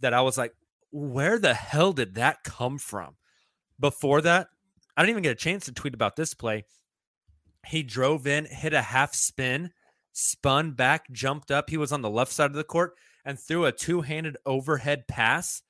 [0.00, 0.54] That I was like,
[0.90, 3.16] where the hell did that come from?
[3.78, 4.48] Before that,
[4.96, 6.64] I didn't even get a chance to tweet about this play.
[7.66, 9.70] He drove in, hit a half spin,
[10.12, 11.70] spun back, jumped up.
[11.70, 15.06] He was on the left side of the court and threw a two handed overhead
[15.08, 15.62] pass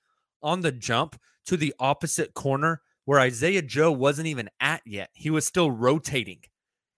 [0.43, 5.11] on the jump to the opposite corner where Isaiah Joe wasn't even at yet.
[5.13, 6.41] He was still rotating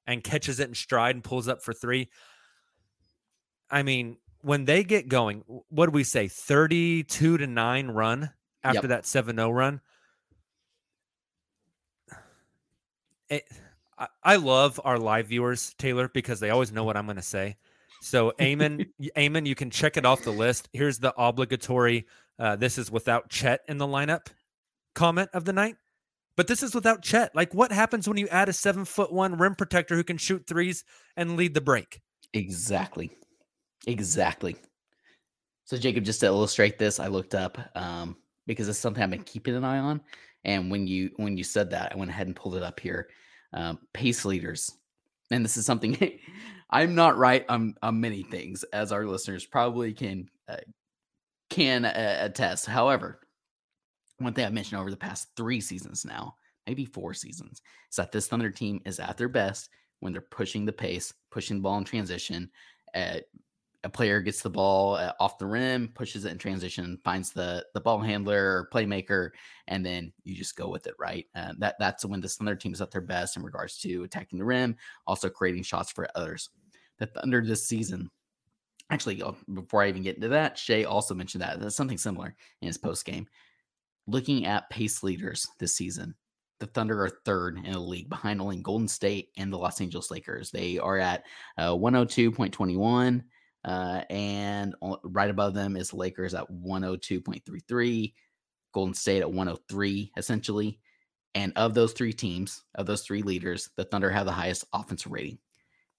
[0.06, 2.10] and catches it in stride and pulls up for three.
[3.70, 6.28] I mean, when they get going, what do we say?
[6.28, 8.30] 32 to 9 run
[8.62, 8.88] after Yep.
[8.88, 9.80] that 7 0 run.
[13.30, 13.48] It,
[13.98, 17.22] I, I love our live viewers, Tayler, because they always know what I'm going to
[17.22, 17.56] say.
[18.04, 20.68] So, Eamon, y- Eamon, you can check it off the list.
[20.74, 22.06] Here's the obligatory.
[22.38, 24.26] Uh, this is without Chet in the lineup
[24.94, 25.76] comment of the night.
[26.36, 27.34] But this is without Chet.
[27.34, 30.46] Like, what happens when you add a seven foot one rim protector who can shoot
[30.46, 30.84] threes
[31.16, 32.02] and lead the break?
[32.34, 33.10] Exactly.
[33.86, 34.56] Exactly.
[35.64, 39.22] So Jacob, just to illustrate this, I looked up um, because it's something I've been
[39.22, 40.02] keeping an eye on.
[40.44, 43.08] And when you when you said that, I went ahead and pulled it up here.
[43.54, 44.70] Um, pace leaders,
[45.30, 45.96] and this is something
[46.74, 50.56] I'm not right on, on many things, as our listeners probably can uh,
[51.48, 52.66] can uh, attest.
[52.66, 53.20] However,
[54.18, 56.34] one thing I've mentioned over the past three seasons now,
[56.66, 60.64] maybe four seasons, is that this Thunder team is at their best when they're pushing
[60.64, 62.50] the pace, pushing the ball in transition.
[62.92, 63.18] Uh,
[63.84, 67.64] a player gets the ball uh, off the rim, pushes it in transition, finds the
[67.74, 69.30] the ball handler or playmaker,
[69.68, 71.26] and then you just go with it, right?
[71.36, 74.40] Uh, that that's when the Thunder team is at their best in regards to attacking
[74.40, 74.74] the rim,
[75.06, 76.50] also creating shots for others.
[76.98, 78.10] The Thunder this season,
[78.90, 82.34] actually, uh, before I even get into that, Shai also mentioned that that's something similar
[82.60, 83.26] in his post game.
[84.06, 86.14] Looking at pace leaders this season,
[86.60, 90.10] the Thunder are third in the league behind only Golden State and the Los Angeles
[90.10, 90.50] Lakers.
[90.50, 91.24] They are at
[91.58, 93.22] uh, 102.21,
[93.64, 98.14] uh, and right above them is Lakers at 102.33,
[98.72, 100.78] Golden State at 103, essentially.
[101.34, 105.10] And of those three teams, of those three leaders, the Thunder have the highest offensive
[105.10, 105.38] rating.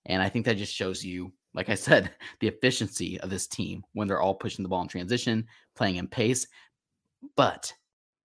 [0.05, 3.83] And I think that just shows you, like I said, the efficiency of this team
[3.93, 6.47] when they're all pushing the ball in transition, playing in pace.
[7.35, 7.73] But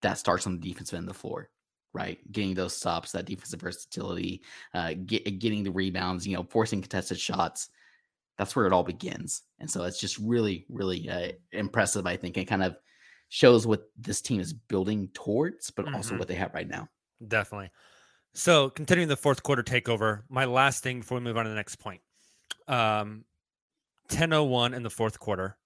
[0.02, 1.50] that starts on the defensive end of the floor
[1.92, 2.20] right?
[2.30, 7.18] Getting those stops, that defensive versatility, uh, get, getting the rebounds, you know, forcing contested
[7.18, 7.68] shots.
[8.38, 9.42] That's where it all begins.
[9.60, 12.76] And so it's just really, really uh, impressive, I think, and kind of
[13.30, 16.18] shows what this team is building towards, but also Mhm.
[16.18, 16.88] what they have right now.
[17.26, 17.70] Definitely.
[18.32, 21.56] So, continuing the fourth quarter takeover, my last thing before we move on to the
[21.56, 22.00] next point.
[22.68, 23.24] Um,
[24.08, 25.56] 10:01 in the fourth quarter.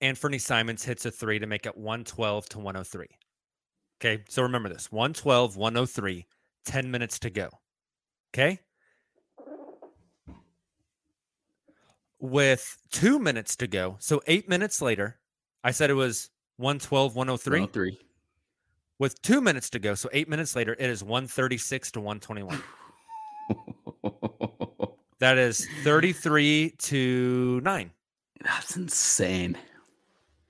[0.00, 3.08] Anthony Simons hits a three to make it 112 to 103.
[4.00, 6.26] Okay, so remember this 112, 103,
[6.64, 7.48] 10 minutes to go.
[8.32, 8.60] Okay.
[12.20, 15.18] With two minutes to go, so eight minutes later,
[15.64, 18.07] I said it was 112, 103 103.
[18.98, 19.94] With two minutes to go.
[19.94, 22.62] So eight minutes later, it is 136 to 121.
[25.20, 27.90] That is 33 to 9.
[28.44, 29.58] That's insane.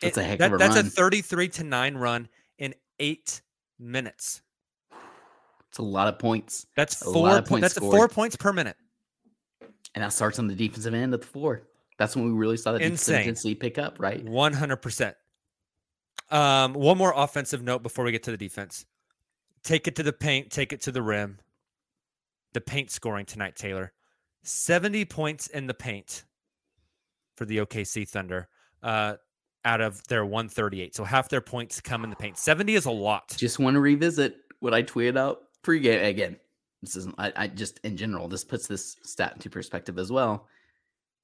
[0.03, 0.87] That's It- a heck that- of a that's run.
[0.87, 3.41] a 33 to 9 run in eight
[3.79, 4.43] minutes.
[5.71, 6.67] it's a lot of points.
[6.77, 7.97] That's A four lot of points that's scored.
[7.97, 8.77] four points per minute.
[9.95, 11.63] And that starts on the defensive end of the floor.
[11.99, 14.23] That's when we really saw the defensive intensity pick up, right?
[14.23, 15.15] 100%.
[16.31, 18.85] Um, one more offensive note before we get to the defense.
[19.63, 21.39] Take it to the paint, take it to the rim.
[22.55, 23.91] the paint scoring tonight, Tayler.
[24.43, 26.25] 70 points in the paint
[27.37, 28.49] for the OKC Thunder
[28.83, 29.15] uh,
[29.65, 30.95] out of their 138.
[30.95, 32.39] So half their points come in the paint.
[32.39, 33.35] 70 is a lot.
[33.37, 36.37] Just want to revisit what I tweeted out pregame again.
[36.83, 37.15] This isn't.
[37.19, 38.29] I, I just in general.
[38.29, 40.47] This puts this stat into perspective as well.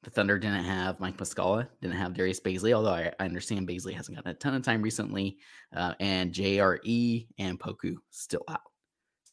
[0.04, 3.94] The Thunder didn't have Mike Muscala, didn't have Darius Bazley, although I, I understand Bazley
[3.94, 5.38] hasn't gotten a ton of time recently,
[5.74, 8.60] uh, and JRE and Poku still out.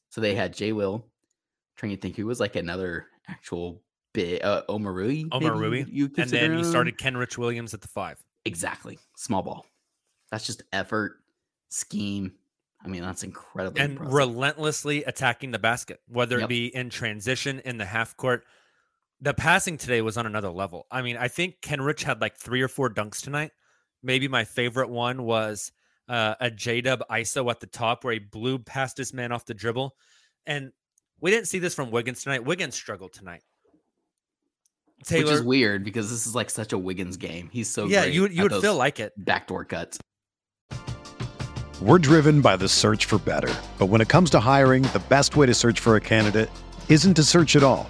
[0.10, 1.06] So they had Jay Will,
[1.76, 3.82] trying to think who was like another actual
[4.14, 5.28] bit, uh, Omoruyi.
[5.32, 5.86] Omar Rui.
[5.90, 8.24] You And then you started Kenrich Williams at the five.
[8.46, 9.66] exactly small ball.
[10.32, 11.20] That's just effort,
[11.70, 12.34] scheme.
[12.84, 14.14] I mean, that's incredibly and impressive.
[14.14, 16.50] relentlessly attacking the basket, whether it Yep.
[16.50, 18.46] be in transition in the half court.
[19.22, 20.88] The passing today was on another level.
[20.90, 23.52] I mean, I think Kenrich had like three or four dunks tonight.
[24.02, 25.72] Maybe my favorite one was
[26.10, 29.46] uh, a J Dub ISO at the top where he blew past his man off
[29.46, 29.96] the dribble.
[30.48, 30.72] And
[31.20, 32.44] we didn't see this from Wiggins tonight.
[32.44, 33.44] Wiggins struggled tonight.
[35.10, 37.50] which is weird because this is like such a Wiggins game.
[37.52, 39.14] He's so yeah, great you would you would feel like it.
[39.18, 40.00] backdoor cuts.
[41.80, 43.54] We're driven by the search for better.
[43.80, 46.50] But when it comes to hiring, the best way to search for a candidate
[46.90, 47.90] isn't to search at all.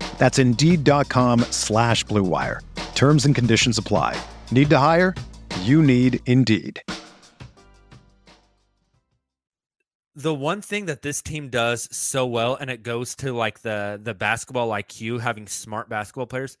[0.21, 2.61] That's Indeed.com slash Blue Wire.
[2.93, 4.21] Terms and conditions apply.
[4.51, 5.15] Need to hire?
[5.61, 6.79] You need Indeed.
[10.13, 13.99] the one thing that this team does so well and it goes to like the
[14.03, 16.57] the basketball IQ having smart basketball players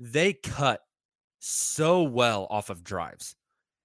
[0.00, 0.80] they cut
[1.38, 3.36] so well off of drives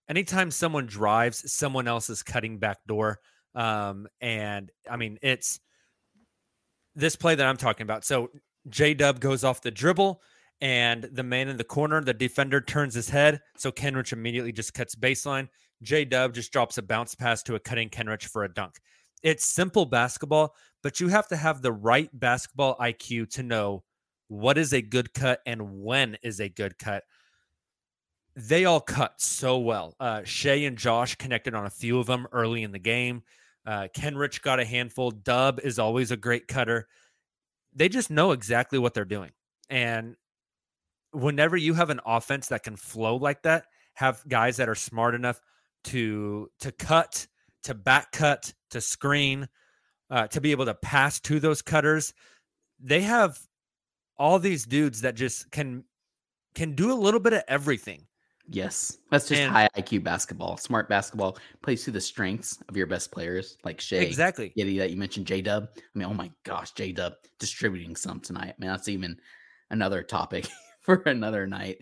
[0.10, 3.20] anytime someone drives someone else is cutting back door
[3.54, 5.60] um and i mean it's
[6.96, 8.30] this play that i'm talking about so
[8.70, 10.22] j-dub goes off the dribble
[10.62, 14.74] and the man in the corner the defender turns his head so kenrich immediately just
[14.74, 15.48] cuts baseline
[15.82, 18.76] j-dub just drops a bounce pass to a cutting kenrich for a dunk
[19.24, 23.84] it's simple basketball, but you have to have the right basketball IQ to know
[24.28, 27.04] what is a good cut and when is a good cut.
[28.36, 29.96] They all cut so well.
[30.00, 33.24] Uh, Shai and Josh connected on a few of them early in the game.
[33.66, 35.12] Uh, Kenrich got a handful.
[35.12, 36.88] Dub is always a great cutter.
[37.74, 39.32] They just know exactly what they're doing.
[39.70, 40.16] And
[41.12, 45.16] whenever you have an offense that can flow like that, have guys that are smart
[45.16, 45.40] enough
[45.86, 47.28] to to cut,
[47.64, 49.48] to back cut, to screen,
[50.10, 52.14] uh, to be able to pass to those cutters.
[52.80, 53.40] They have
[54.18, 55.86] all these dudes that just can
[56.56, 58.08] can do a little bit of everything.
[58.54, 60.58] Yes, that's just And- high IQ basketball.
[60.58, 64.52] Smart basketball plays to the strengths of your best players, like Shai, Exactly.
[64.58, 65.70] Giddey that you mentioned, J Dub.
[65.78, 68.50] I mean, oh my gosh, J Dub distributing some tonight.
[68.50, 69.18] I mean, that's even
[69.70, 70.50] another topic
[70.82, 71.78] for another night.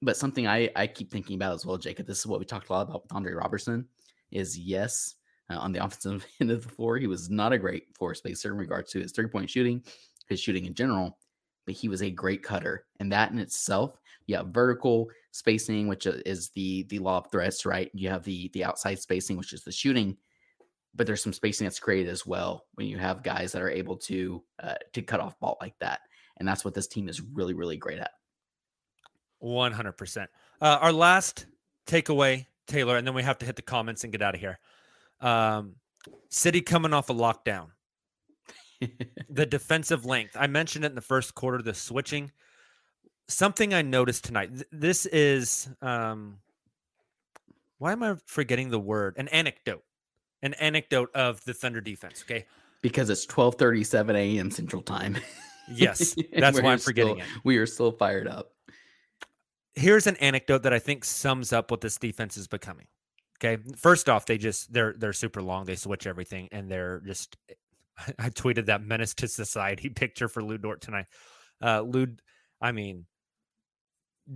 [0.00, 2.06] But something I I keep thinking about as well, Jacob.
[2.06, 3.86] This is what we talked a lot about with Andre Roberson.
[4.30, 5.16] Is yes,
[5.50, 8.52] uh, on the offensive end of the floor, he was not a great floor spacer
[8.52, 9.82] in regards to his three point shooting,
[10.28, 11.18] his shooting in general,
[11.64, 16.50] but he was a great cutter, and that in itself, yeah, vertical spacing, which is
[16.50, 17.90] the the law of threats, right?
[17.94, 20.16] You have the the outside spacing, which is the shooting,
[20.94, 23.96] but there's some spacing that's created as well when you have guys that are able
[23.96, 26.00] to uh, to cut off ball like that,
[26.38, 28.12] and that's what this team is really really great at.
[29.42, 30.26] 100%.
[30.62, 31.46] Uh, our last
[31.86, 34.58] takeaway, Tayler, and then we have to hit the comments and get out of here.
[35.20, 35.74] Um,
[36.30, 37.66] City coming off a lockdown.
[39.30, 40.36] the defensive length.
[40.38, 42.32] I mentioned it in the first quarter, the switching.
[43.28, 44.50] Something I noticed tonight.
[44.70, 46.38] This is um
[47.78, 49.14] why am I forgetting the word?
[49.18, 49.82] An anecdote.
[50.42, 52.22] An anecdote of the Thunder defense.
[52.26, 52.46] Okay.
[52.82, 54.50] because it's 12:37 a.m.
[54.50, 55.16] Central Time.
[55.68, 56.14] Yes.
[56.38, 57.40] That's why I'm forgetting still- it.
[57.44, 58.52] We are still fired up.
[59.74, 62.86] here's an anecdote that I think sums up what this defense is becoming.
[63.38, 63.60] Okay.
[63.76, 65.64] First off, they just they're they're super long.
[65.64, 67.36] They switch everything and they're just
[68.18, 71.06] I tweeted that menace to society picture for Lu Dort tonight.
[71.60, 72.06] Uh Lu
[72.62, 73.06] I mean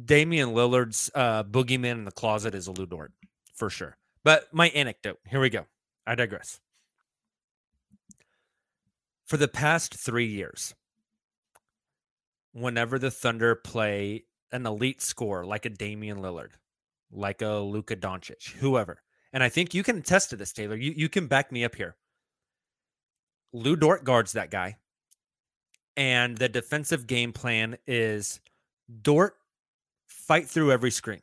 [0.05, 3.13] Damian Lillard's uh, boogeyman in the closet is a Lu Dort
[3.55, 3.97] for sure.
[4.23, 5.67] But my anecdote, here we go.
[6.07, 6.61] I digress.
[9.27, 10.75] For the past three years,
[12.53, 16.51] whenever the Thunder play an elite score like a Damian Lillard,
[17.13, 20.81] like a Luka Doncic, whoever, and I think you can attest to this, Tayler.
[20.81, 21.97] You you can back me up here.
[23.53, 24.79] Lu Dort guards that guy,
[25.97, 28.41] and the defensive game plan is
[29.03, 29.37] Dort
[30.31, 31.21] fight through every screen.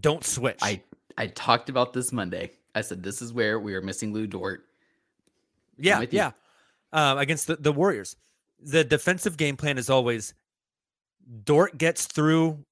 [0.00, 0.58] Don't switch.
[0.62, 0.80] I
[1.18, 2.52] I talked about this Monday.
[2.74, 4.64] I said this is where we are missing Lu Dort.
[5.76, 6.30] yeah, yeah.
[6.90, 8.16] Uh, against the, the Warriors,
[8.58, 10.32] the defensive game plan is always
[11.44, 12.64] Dort gets through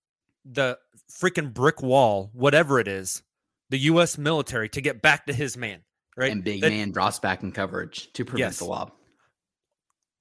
[0.44, 0.78] the
[1.20, 3.22] freaking brick wall, whatever it is,
[3.68, 4.16] the U.S.
[4.16, 5.80] military to get back to his man.
[6.16, 8.58] Right, and big that, man drops back in coverage to prevent Yes.
[8.58, 8.92] the lob.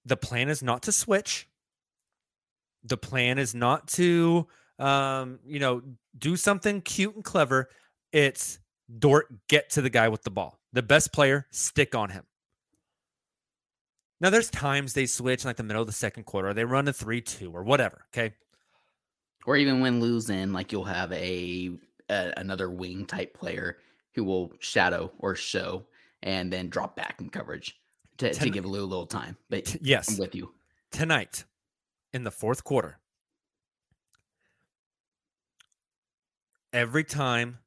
[0.06, 1.48] the plan is not to switch.
[2.84, 4.48] The plan is not to,
[4.82, 5.82] um, you know,
[6.18, 7.70] do something cute and clever.
[8.12, 8.60] It's
[9.00, 10.60] Dort get to the guy with the ball.
[10.74, 12.24] The best player, stick on him.
[14.20, 16.88] Now, there's times they switch in like the middle of the second quarter, they run
[16.88, 18.06] a three-two or whatever.
[18.14, 18.36] Okay,
[19.46, 21.72] Or even when losing, like you'll have a,
[22.10, 23.78] a another wing type player
[24.14, 25.86] who will shadow or show
[26.22, 27.80] and then drop back in coverage
[28.18, 29.38] to, to give Lu a little time.
[29.50, 30.54] But T- I'm yes, with you.
[30.92, 31.46] tonight
[32.14, 33.00] in the fourth quarter,
[36.74, 37.60] every time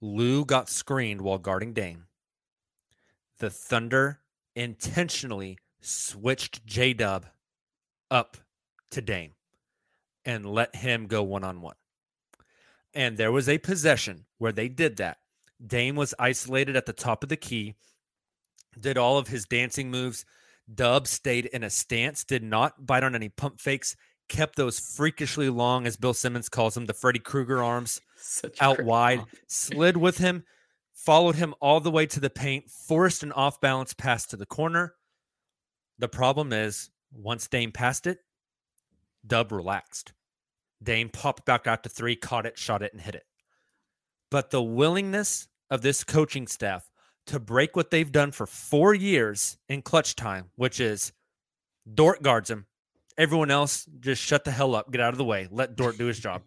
[0.00, 2.04] Lu got screened while guarding Dame,
[3.38, 4.20] the Thunder
[4.54, 7.26] intentionally switched J Dub
[8.10, 8.36] up
[8.90, 9.32] to Dame
[10.24, 11.76] and let him go one on one.
[12.94, 15.18] And there was a possession where they did that.
[15.64, 17.74] Dame was isolated at the top of the key,
[18.78, 20.24] did all of his dancing moves.
[20.72, 23.96] Dub stayed in a stance, did not bite on any pump fakes,
[24.28, 28.82] kept those freakishly long, as Bill Simmons calls them, the Freddy Krueger arms Such out
[28.82, 29.28] wide, call.
[29.46, 30.44] slid with him,
[30.92, 34.46] followed him all the way to the paint, forced an off balance pass to the
[34.46, 34.94] corner.
[35.98, 38.18] The problem is, once Dame passed it,
[39.26, 40.12] Dub relaxed.
[40.82, 43.24] Dame popped back out to three, caught it, shot it, and hit it.
[44.30, 46.90] But the willingness of this coaching staff
[47.26, 51.12] to break what they've done for four years in clutch time, which is
[51.92, 52.66] Dort guards him.
[53.18, 56.06] Everyone else just shut the hell up, get out of the way, let Dort do
[56.06, 56.42] his job.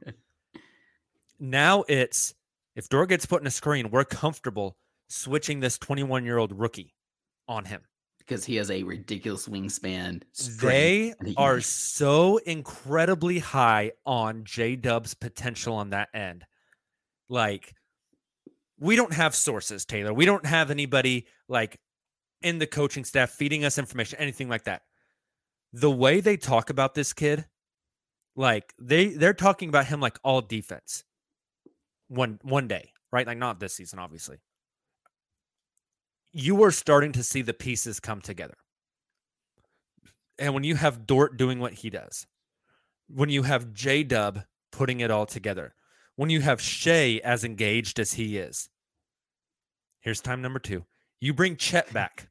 [1.39, 2.33] now it's
[2.75, 4.77] if Dort gets put in a screen, we're comfortable
[5.09, 6.93] switching this 21 year old rookie
[7.47, 7.81] on him.
[8.19, 10.21] because he has a ridiculous wingspan.
[10.61, 16.45] They are so incredibly high on J Dub's potential on that end.
[17.27, 17.73] Like,
[18.79, 20.15] we don't have sources, Tayler.
[20.15, 21.77] We don't have anybody like
[22.41, 24.83] in the coaching staff feeding us information, anything like that.
[25.73, 27.45] The way they talk about this kid,
[28.35, 31.03] like they they're talking about him like all defense.
[32.07, 33.27] One one day, right?
[33.27, 34.37] Like not this season, obviously.
[36.33, 38.55] You are starting to see the pieces come together.
[40.39, 42.25] And when you have Dort doing what he does,
[43.07, 44.41] when you have J Dub
[44.71, 45.75] putting it all together,
[46.15, 48.69] when you have Shai as engaged as he is,
[49.99, 50.85] here's time number two.
[51.19, 52.29] You bring Chet back,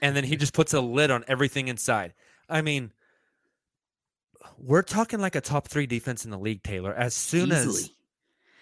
[0.00, 2.14] and then he just puts a lid on everything inside.
[2.48, 2.92] I mean,
[4.58, 6.94] we're talking like a top three defense in the league, Tayler.
[6.94, 7.90] As soon as,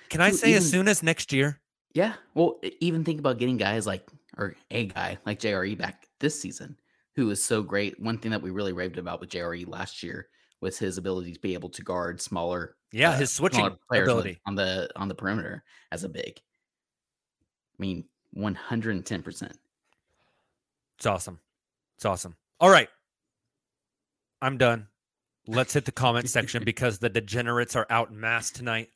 [0.09, 1.61] can I Dude, say, as soon as next year?
[1.95, 2.15] Yeah.
[2.35, 6.77] Well, even think about getting guys like, or a guy like JRE back this season,
[7.17, 7.99] who was so great.
[8.01, 10.29] One thing that we really raved about with JRE last year
[10.61, 14.17] was his ability to be able to guard smaller, Yeah, uh, his switching players on
[14.17, 14.41] the- ability.
[14.47, 15.63] on the on the perimeter
[15.93, 16.35] as a big.
[16.37, 19.57] I mean, one hundred and ten percent.
[20.99, 21.39] It's awesome.
[21.97, 22.37] It's awesome.
[22.61, 22.89] All right.
[24.43, 24.89] I'm done.
[25.47, 28.91] Let's hit the comment section because the degenerates are out en masse tonight.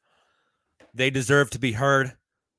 [0.94, 2.12] They deserve to be heard.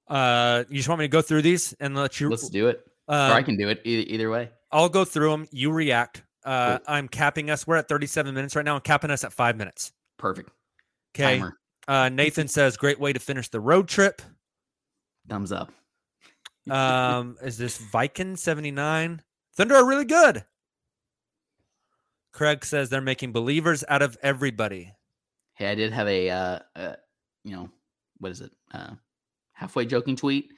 [0.08, 2.30] Uh, you just want me to go through these and let you?
[2.30, 2.86] Let's do it.
[3.08, 4.50] uh, or I can do it either, either way.
[4.72, 5.48] I'll go through them.
[5.52, 6.24] You react.
[6.44, 6.86] Uh, Cool.
[6.88, 7.66] I'm capping us.
[7.68, 8.76] We're at 37 minutes right now.
[8.76, 9.92] I'm capping us at five minutes.
[10.18, 10.50] Perfect.
[11.16, 11.38] Okay.
[11.40, 11.58] Timer.
[11.88, 14.22] Uh, Nathan says, great way to finish the road trip.
[15.30, 15.72] Thumbs up.
[16.70, 19.22] Um, is this Viking 79?
[19.56, 20.46] Thunder are really good.
[22.32, 24.94] Craig says they're making believers out of everybody.
[25.56, 26.96] Hey, I did have a, uh, uh
[27.44, 27.70] you know,
[28.18, 28.52] what is it?
[28.74, 28.92] Uh,
[29.54, 30.54] halfway joking tweet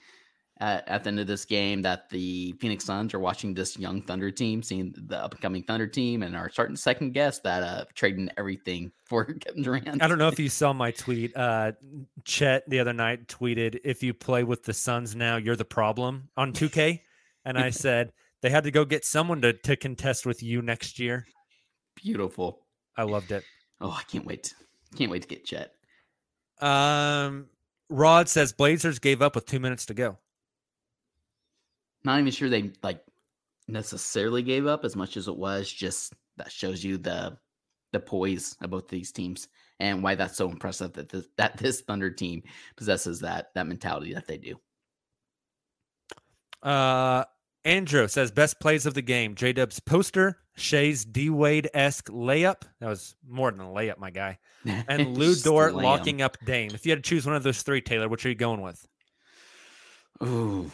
[0.60, 4.02] at, at the end of this game that the Phoenix Suns are watching this young
[4.02, 7.40] Thunder team, seeing the up and coming Thunder team, and are starting to second guess
[7.40, 10.02] that uh trading everything for Kevin Durant.
[10.02, 11.36] I don't know if you saw my tweet.
[11.36, 11.74] Uh,
[12.24, 16.30] Chet the other night tweeted, "If you play with the Suns now, you're the problem
[16.38, 17.02] on 2K."
[17.44, 21.00] And I said they had to go get someone to to contest with you next
[21.00, 21.26] year.
[21.96, 22.62] Beautiful.
[22.98, 23.44] I loved it.
[23.82, 24.54] Oh, I can't wait
[24.96, 25.74] Can't wait to get Chet.
[26.62, 27.48] Um,
[27.90, 30.18] Rod says Blazers gave up with two minutes to go.
[32.04, 33.04] Not even sure they like
[33.68, 37.38] necessarily gave up as much as it was just that shows you the
[37.92, 39.48] the poise of both these teams
[39.80, 42.44] and why that's so impressive that this, that this Thunder team
[42.76, 44.60] possesses that that mentality that they do.
[46.62, 47.24] Uh,
[47.66, 52.62] Andrew says best plays of the game: J Dub's poster, Shai's D Wade esque layup.
[52.80, 54.38] That was more than a layup, my guy.
[54.88, 56.72] And Lu Dort locking up Dame.
[56.74, 58.84] If you had to choose one of those three, Tayler, which are you going with?
[60.24, 60.72] Ooh,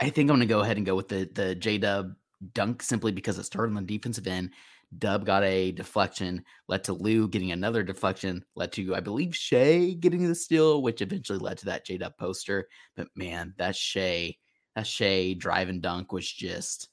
[0.00, 2.14] I think I'm gonna go ahead and go with the the J Dub
[2.54, 4.52] dunk simply because it started on the defensive end.
[4.98, 9.96] Dub got a deflection, led to Lu getting another deflection, led to, I believe, Shai
[9.98, 12.68] getting the steal, which eventually led to that J Dub poster.
[12.96, 14.36] But man, that Shai,
[14.82, 16.88] Shai drive and dunk was just,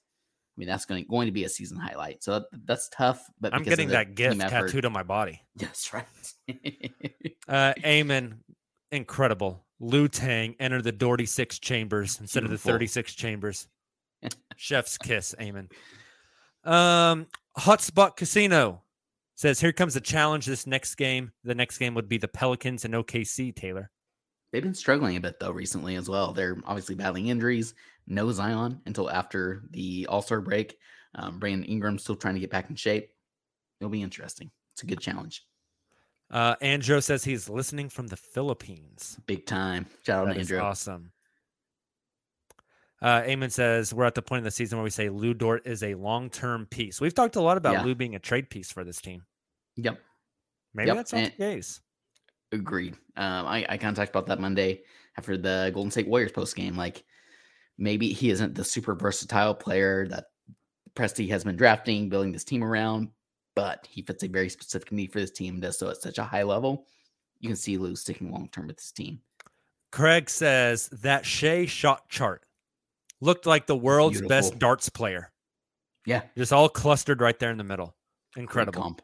[0.55, 2.23] I mean, that's going, going to be a season highlight.
[2.23, 3.25] So that's tough.
[3.39, 5.41] But I'm getting that gift tattooed on my body.
[5.55, 6.05] That's right.
[7.47, 8.39] uh, Amen,
[8.91, 9.65] incredible.
[9.79, 12.71] Lou Tang entered the Doherty six chambers instead Beautiful.
[12.71, 13.67] of the 36 chambers.
[14.55, 15.67] Chef's kiss, Amen.
[16.63, 17.27] Um,
[17.57, 18.81] Hotspot Casino
[19.35, 20.45] says, "Here comes the challenge.
[20.45, 21.31] This next game.
[21.43, 23.87] The next game would be the Pelicans and OKC." Tayler.
[24.53, 26.31] They've been struggling a bit though recently as well.
[26.31, 27.73] They're obviously battling injuries.
[28.05, 30.77] No Zion until after the All Star break.
[31.15, 33.09] Um, Brandon Ingram still trying to get back in shape.
[33.79, 34.51] It'll be interesting.
[34.73, 35.43] It's a good challenge.
[36.29, 39.19] Uh, Andrew says he's listening from the Philippines.
[39.25, 39.87] Big time.
[40.05, 40.59] Shout out to Andrew.
[40.59, 41.11] Awesome.
[43.01, 45.67] Uh, Eamon says we're at the point in the season where we say Lu Dort
[45.67, 47.01] is a long-term piece.
[47.01, 47.83] We've talked a lot about yeah.
[47.83, 49.23] Lu being a trade piece for this team.
[49.77, 49.99] Yep.
[50.73, 50.95] Maybe yep.
[50.97, 51.81] that's not and the case.
[52.53, 52.93] Agreed.
[53.17, 54.83] Um, I, I kind of talked about that Monday
[55.17, 56.77] after the Golden State Warriors post game.
[56.77, 57.03] Like
[57.77, 60.25] maybe he isn't the super versatile player that
[60.95, 63.09] Presti has been drafting, building this team around,
[63.55, 65.59] but he fits a very specific need for this team.
[65.59, 66.85] Does so at such a high level.
[67.39, 69.19] You can see Lu sticking long term with this team.
[69.91, 72.45] Craig says that Shai shot chart
[73.19, 74.29] looked like the world's Beautiful.
[74.29, 75.31] best darts player.
[76.05, 76.21] Yeah.
[76.37, 77.95] Just all clustered right there in the middle.
[78.35, 78.97] Incredible.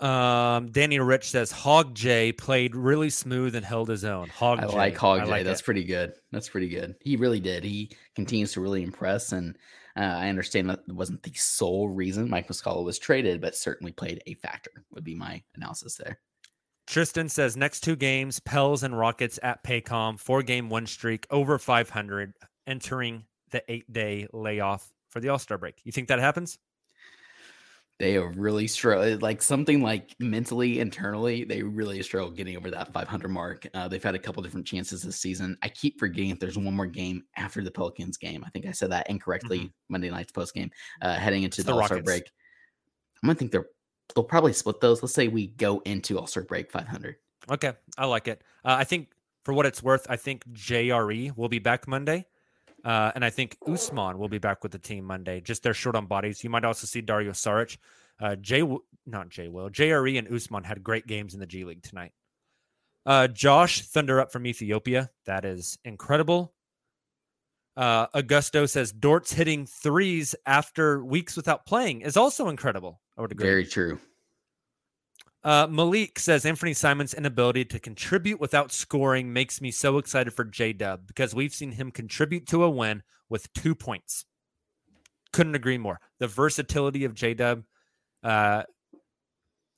[0.00, 4.28] Um, Danny Rich says Hog J played really smooth and held his own.
[4.28, 4.76] Hog I J.
[4.76, 5.30] like Hog J.
[5.30, 5.64] Like That's it.
[5.64, 6.14] pretty good.
[6.32, 6.94] That's pretty good.
[7.00, 7.64] He really did.
[7.64, 9.32] He continues to really impress.
[9.32, 9.58] And
[9.96, 14.22] uh, I understand that wasn't the sole reason Mike Muscala was traded, but certainly played
[14.26, 16.18] a factor, would be my analysis there.
[16.86, 21.58] Tristan says next two games, Pels and Rockets at Paycom, four game one streak, over
[21.58, 22.32] 500,
[22.66, 25.80] entering the eight day layoff for the All Star break.
[25.84, 26.58] You think that happens?
[28.00, 32.94] They are really struggle, like something like mentally, internally, they really struggle getting over that
[32.94, 33.66] 500 mark.
[33.74, 35.58] Uh, they've had a couple different chances this season.
[35.60, 38.42] I keep forgetting if there's one more game after the Pelicans game.
[38.42, 39.68] I think I said that incorrectly mm-hmm.
[39.90, 40.70] Monday night's post game,
[41.02, 42.22] uh, heading into it's the, the All Star break.
[43.22, 43.66] I'm gonna think they're
[44.14, 45.02] they'll probably split those.
[45.02, 47.16] Let's say we go into All Star break 500.
[47.50, 48.42] Okay, I like it.
[48.64, 49.08] Uh, I think
[49.44, 52.24] for what it's worth, I think JRE will be back Monday.
[52.84, 55.40] Uh, and I think Ousmane will be back with the team Monday.
[55.40, 56.42] Just they're short on bodies.
[56.42, 57.76] You might also see Dario Saric.
[58.20, 58.62] Uh, Jay,
[59.06, 62.12] not Jay Will, JRE and Ousmane had great games in the G League tonight.
[63.06, 65.10] Uh, Josh Thunder up from Ethiopia.
[65.24, 66.52] That is incredible.
[67.76, 73.00] Uh, Augusto says Dort's hitting threes after weeks without playing is also incredible.
[73.16, 73.46] I would agree.
[73.46, 73.98] Very true.
[75.42, 80.44] Uh, Malik says Anfernee Simons' inability to contribute without scoring makes me so excited for
[80.44, 84.26] J Dub because we've seen him contribute to a win with two points.
[85.32, 86.00] Couldn't agree more.
[86.18, 87.64] The versatility of J Dub
[88.22, 88.64] uh,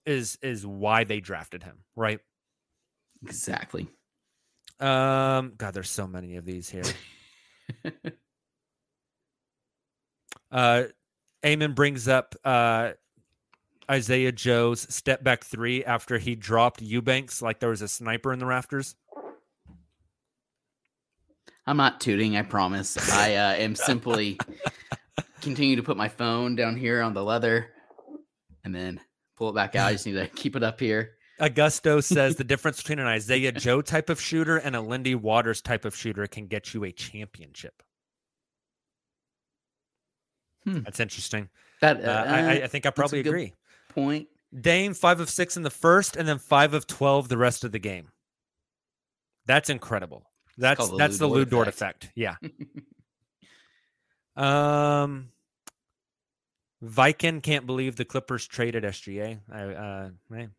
[0.04, 2.18] is is why they drafted him, right?
[3.22, 3.88] Exactly.
[4.80, 6.82] Um, God, there's so many of these here.
[10.50, 10.84] uh,
[11.44, 12.92] Eamon brings up uh,
[13.92, 18.38] Isaiah Joe's step back three after he dropped Eubanks like there was a sniper in
[18.38, 18.96] the rafters.
[21.66, 22.96] I'm not tooting, I promise.
[23.12, 24.38] I uh, am simply
[25.42, 27.68] continue to put my phone down here on the leather
[28.64, 28.98] and then
[29.36, 29.88] pull it back out.
[29.88, 31.16] I just need to keep it up here.
[31.38, 35.60] Augusto says the difference between an Isaiah Joe type of shooter and a Lindy Waters
[35.60, 37.82] type of shooter can get you a championship.
[40.64, 40.80] Hmm.
[40.80, 41.50] That's interesting.
[41.82, 43.52] That uh, uh, I, I, think I probably agree.
[43.94, 44.28] Point.
[44.58, 47.72] Dame five of six in the first, and then five of twelve the rest of
[47.72, 48.08] the game.
[49.46, 50.30] That's incredible.
[50.58, 52.04] That's the that's Lu the Lu Dort effect.
[52.04, 52.12] effect.
[52.16, 52.36] Yeah.
[55.02, 55.28] um,
[56.82, 59.40] Viking can't believe the Clippers traded SGA.
[59.50, 60.52] I uh, man,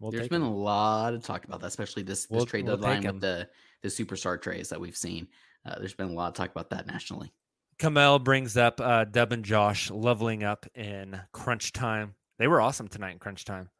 [0.00, 0.48] we'll there's been him.
[0.48, 3.48] a lot of talk about that, especially this this we'll, trade we'll deadline with the
[3.82, 5.28] the superstar trades that we've seen.
[5.66, 7.32] Uh, there's been a lot of talk about that nationally.
[7.78, 12.14] Kamel brings up uh, Dub and Josh leveling up in crunch time.
[12.38, 13.70] They were awesome tonight in crunch time.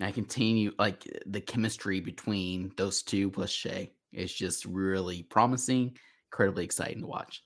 [0.00, 5.96] I continue like the chemistry between those two plus Shai is just really promising,
[6.32, 7.42] incredibly exciting to watch.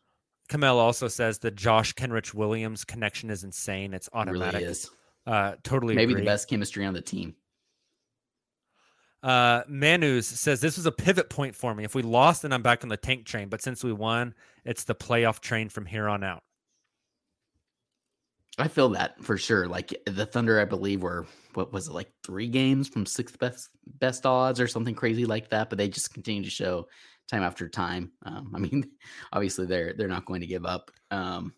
[0.48, 3.92] Kamel also says the Josh Kenrich Williams connection is insane.
[3.94, 4.62] It's It really automatic.
[4.62, 4.90] is.
[5.26, 6.22] Uh, totally Maybe agree.
[6.22, 7.34] the best chemistry on the team.
[9.22, 11.82] Uh, Manus says this was a pivot point for me.
[11.82, 13.48] If we lost, then I'm back on the tank train.
[13.48, 14.34] But since we won,
[14.66, 16.42] it's the playoff train from here on out.
[18.59, 19.66] I feel that for sure.
[19.66, 23.70] Like the Thunder, I believe, were what was it like three games from sixth best
[23.86, 25.68] best odds or something crazy like that.
[25.70, 26.86] But they just continue to show
[27.28, 28.12] time after time.
[28.24, 28.92] Um, I mean,
[29.32, 30.90] obviously they're they're not going to give up.
[31.11, 31.55] Um,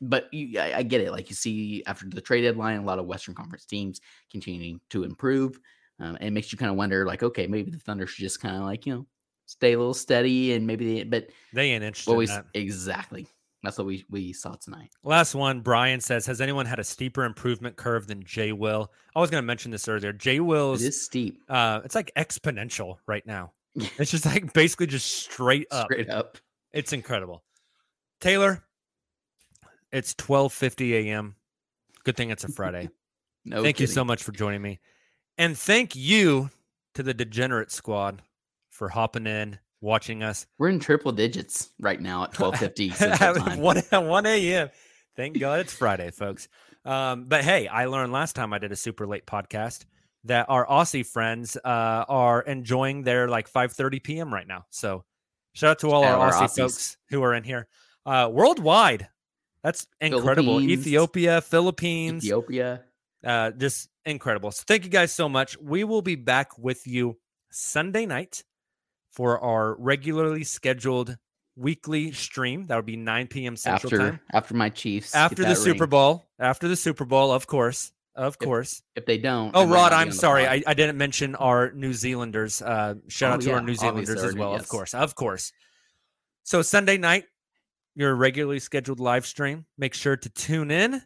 [0.00, 1.12] but you, I, I get it.
[1.12, 4.00] Like you see after the trade deadline, a lot of Western Conference teams
[4.30, 5.60] continuing to improve.
[6.00, 8.40] Um, and it makes you kind of wonder, like, okay, maybe the Thunder should just
[8.40, 9.06] kind of like you know
[9.46, 12.46] stay a little steady and maybe they, but They ain't interested what in that.
[12.54, 13.28] exactly
[13.62, 14.90] that's what we we saw tonight.
[15.02, 18.90] Last one, Brian says, has anyone had a steeper improvement curve than Jay Will?
[19.14, 20.12] I was going to mention this earlier.
[20.12, 23.52] Jay Will's, It is steep, uh, it's like exponential right now.
[23.98, 25.86] It's just like basically just straight up.
[25.86, 26.38] straight up.
[26.72, 27.44] It's incredible.
[28.20, 28.62] Tayler,
[29.92, 31.36] it's 12:50 a.m.
[32.04, 32.88] Good thing it's a Friday.
[33.42, 34.80] No, thank you so much for joining me.
[35.38, 36.50] And thank you
[36.94, 38.20] to the Degenerate Squad
[38.68, 43.34] for hopping in, watching us We're in triple digits right now at twelve fifty Central
[43.34, 43.58] Time.
[43.60, 44.70] 1, 1 a.m.
[45.16, 46.48] Thank God it's Friday, folks.
[46.84, 49.84] Um, but hey, I learned last time I did a super late podcast
[50.24, 54.32] that our Aussie friends uh, are enjoying their like 5:30 p.m.
[54.32, 54.64] right now.
[54.70, 55.04] So
[55.54, 56.56] shout out to all our our Aussie Aussies.
[56.56, 57.68] folks who are in here
[58.06, 59.08] uh, worldwide.
[59.62, 60.58] That's incredible.
[60.58, 62.82] Philippines, Ethiopia, Philippines, Ethiopia.
[63.24, 64.50] uh, just incredible.
[64.52, 65.58] So thank you guys so much.
[65.58, 67.18] We will be back with you
[67.50, 68.42] Sunday night
[69.10, 71.16] for our regularly scheduled
[71.56, 72.66] weekly stream.
[72.66, 73.56] That would be 9 p.m.
[73.56, 74.20] Central After Time.
[74.32, 75.90] after my Chiefs After the Super ring.
[75.90, 76.28] Bowl.
[76.38, 77.92] After the Super Bowl, of course.
[78.14, 78.82] Of If- course.
[78.96, 80.46] If they don't, Oh, Rod, I'm sorry.
[80.46, 82.60] I, I didn't mention our New Zealanders.
[82.60, 84.54] Uh, shout Oh, out to our New Zealanders as well.
[84.54, 84.94] Of course.
[84.94, 85.52] Of course.
[86.42, 87.24] So, Sunday night,
[87.94, 89.66] your regularly scheduled live stream.
[89.78, 91.02] Make sure to tune in.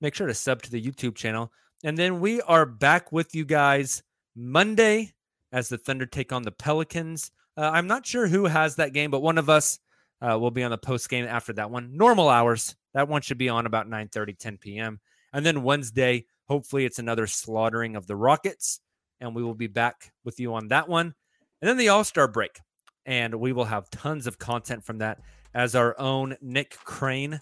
[0.00, 1.50] Make sure to sub to the YouTube channel.
[1.84, 4.02] And then we are back with you guys
[4.34, 5.12] Monday
[5.52, 7.30] as the Thunder take on the Pelicans.
[7.56, 9.78] Uh, I'm not sure who has that game, but one of us
[10.20, 11.96] uh, will be on the post game after that one.
[11.96, 12.74] Normal hours.
[12.94, 15.00] That one should be on about 9 30, 10 p.m.
[15.32, 18.80] And then Wednesday, hopefully, it's another slaughtering of the Rockets.
[19.20, 21.14] And we will be back with you on that one.
[21.60, 22.58] And then the All Star break.
[23.04, 25.20] And we will have tons of content from that
[25.54, 27.40] as our own Nick Crane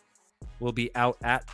[0.60, 1.48] will be out at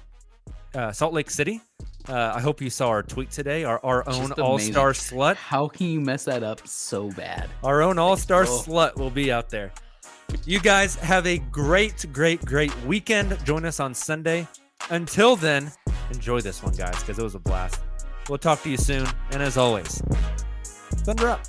[0.75, 1.61] uh, Salt Lake City.
[2.09, 3.65] Uh, I hope you saw our tweet today.
[3.65, 5.37] Our, our own All Star slut.
[5.37, 7.49] How can you mess that up so bad?
[7.63, 8.47] Our own All Star Oh.
[8.67, 9.73] slut will be out there.
[10.45, 13.37] You guys have a great, great, great weekend.
[13.45, 14.47] Join us on Sunday.
[14.91, 15.71] Until then,
[16.13, 17.81] enjoy this one, guys, because it was a blast.
[18.29, 19.07] We'll talk to you soon.
[19.33, 20.01] And as always,
[21.05, 21.41] Thunder up.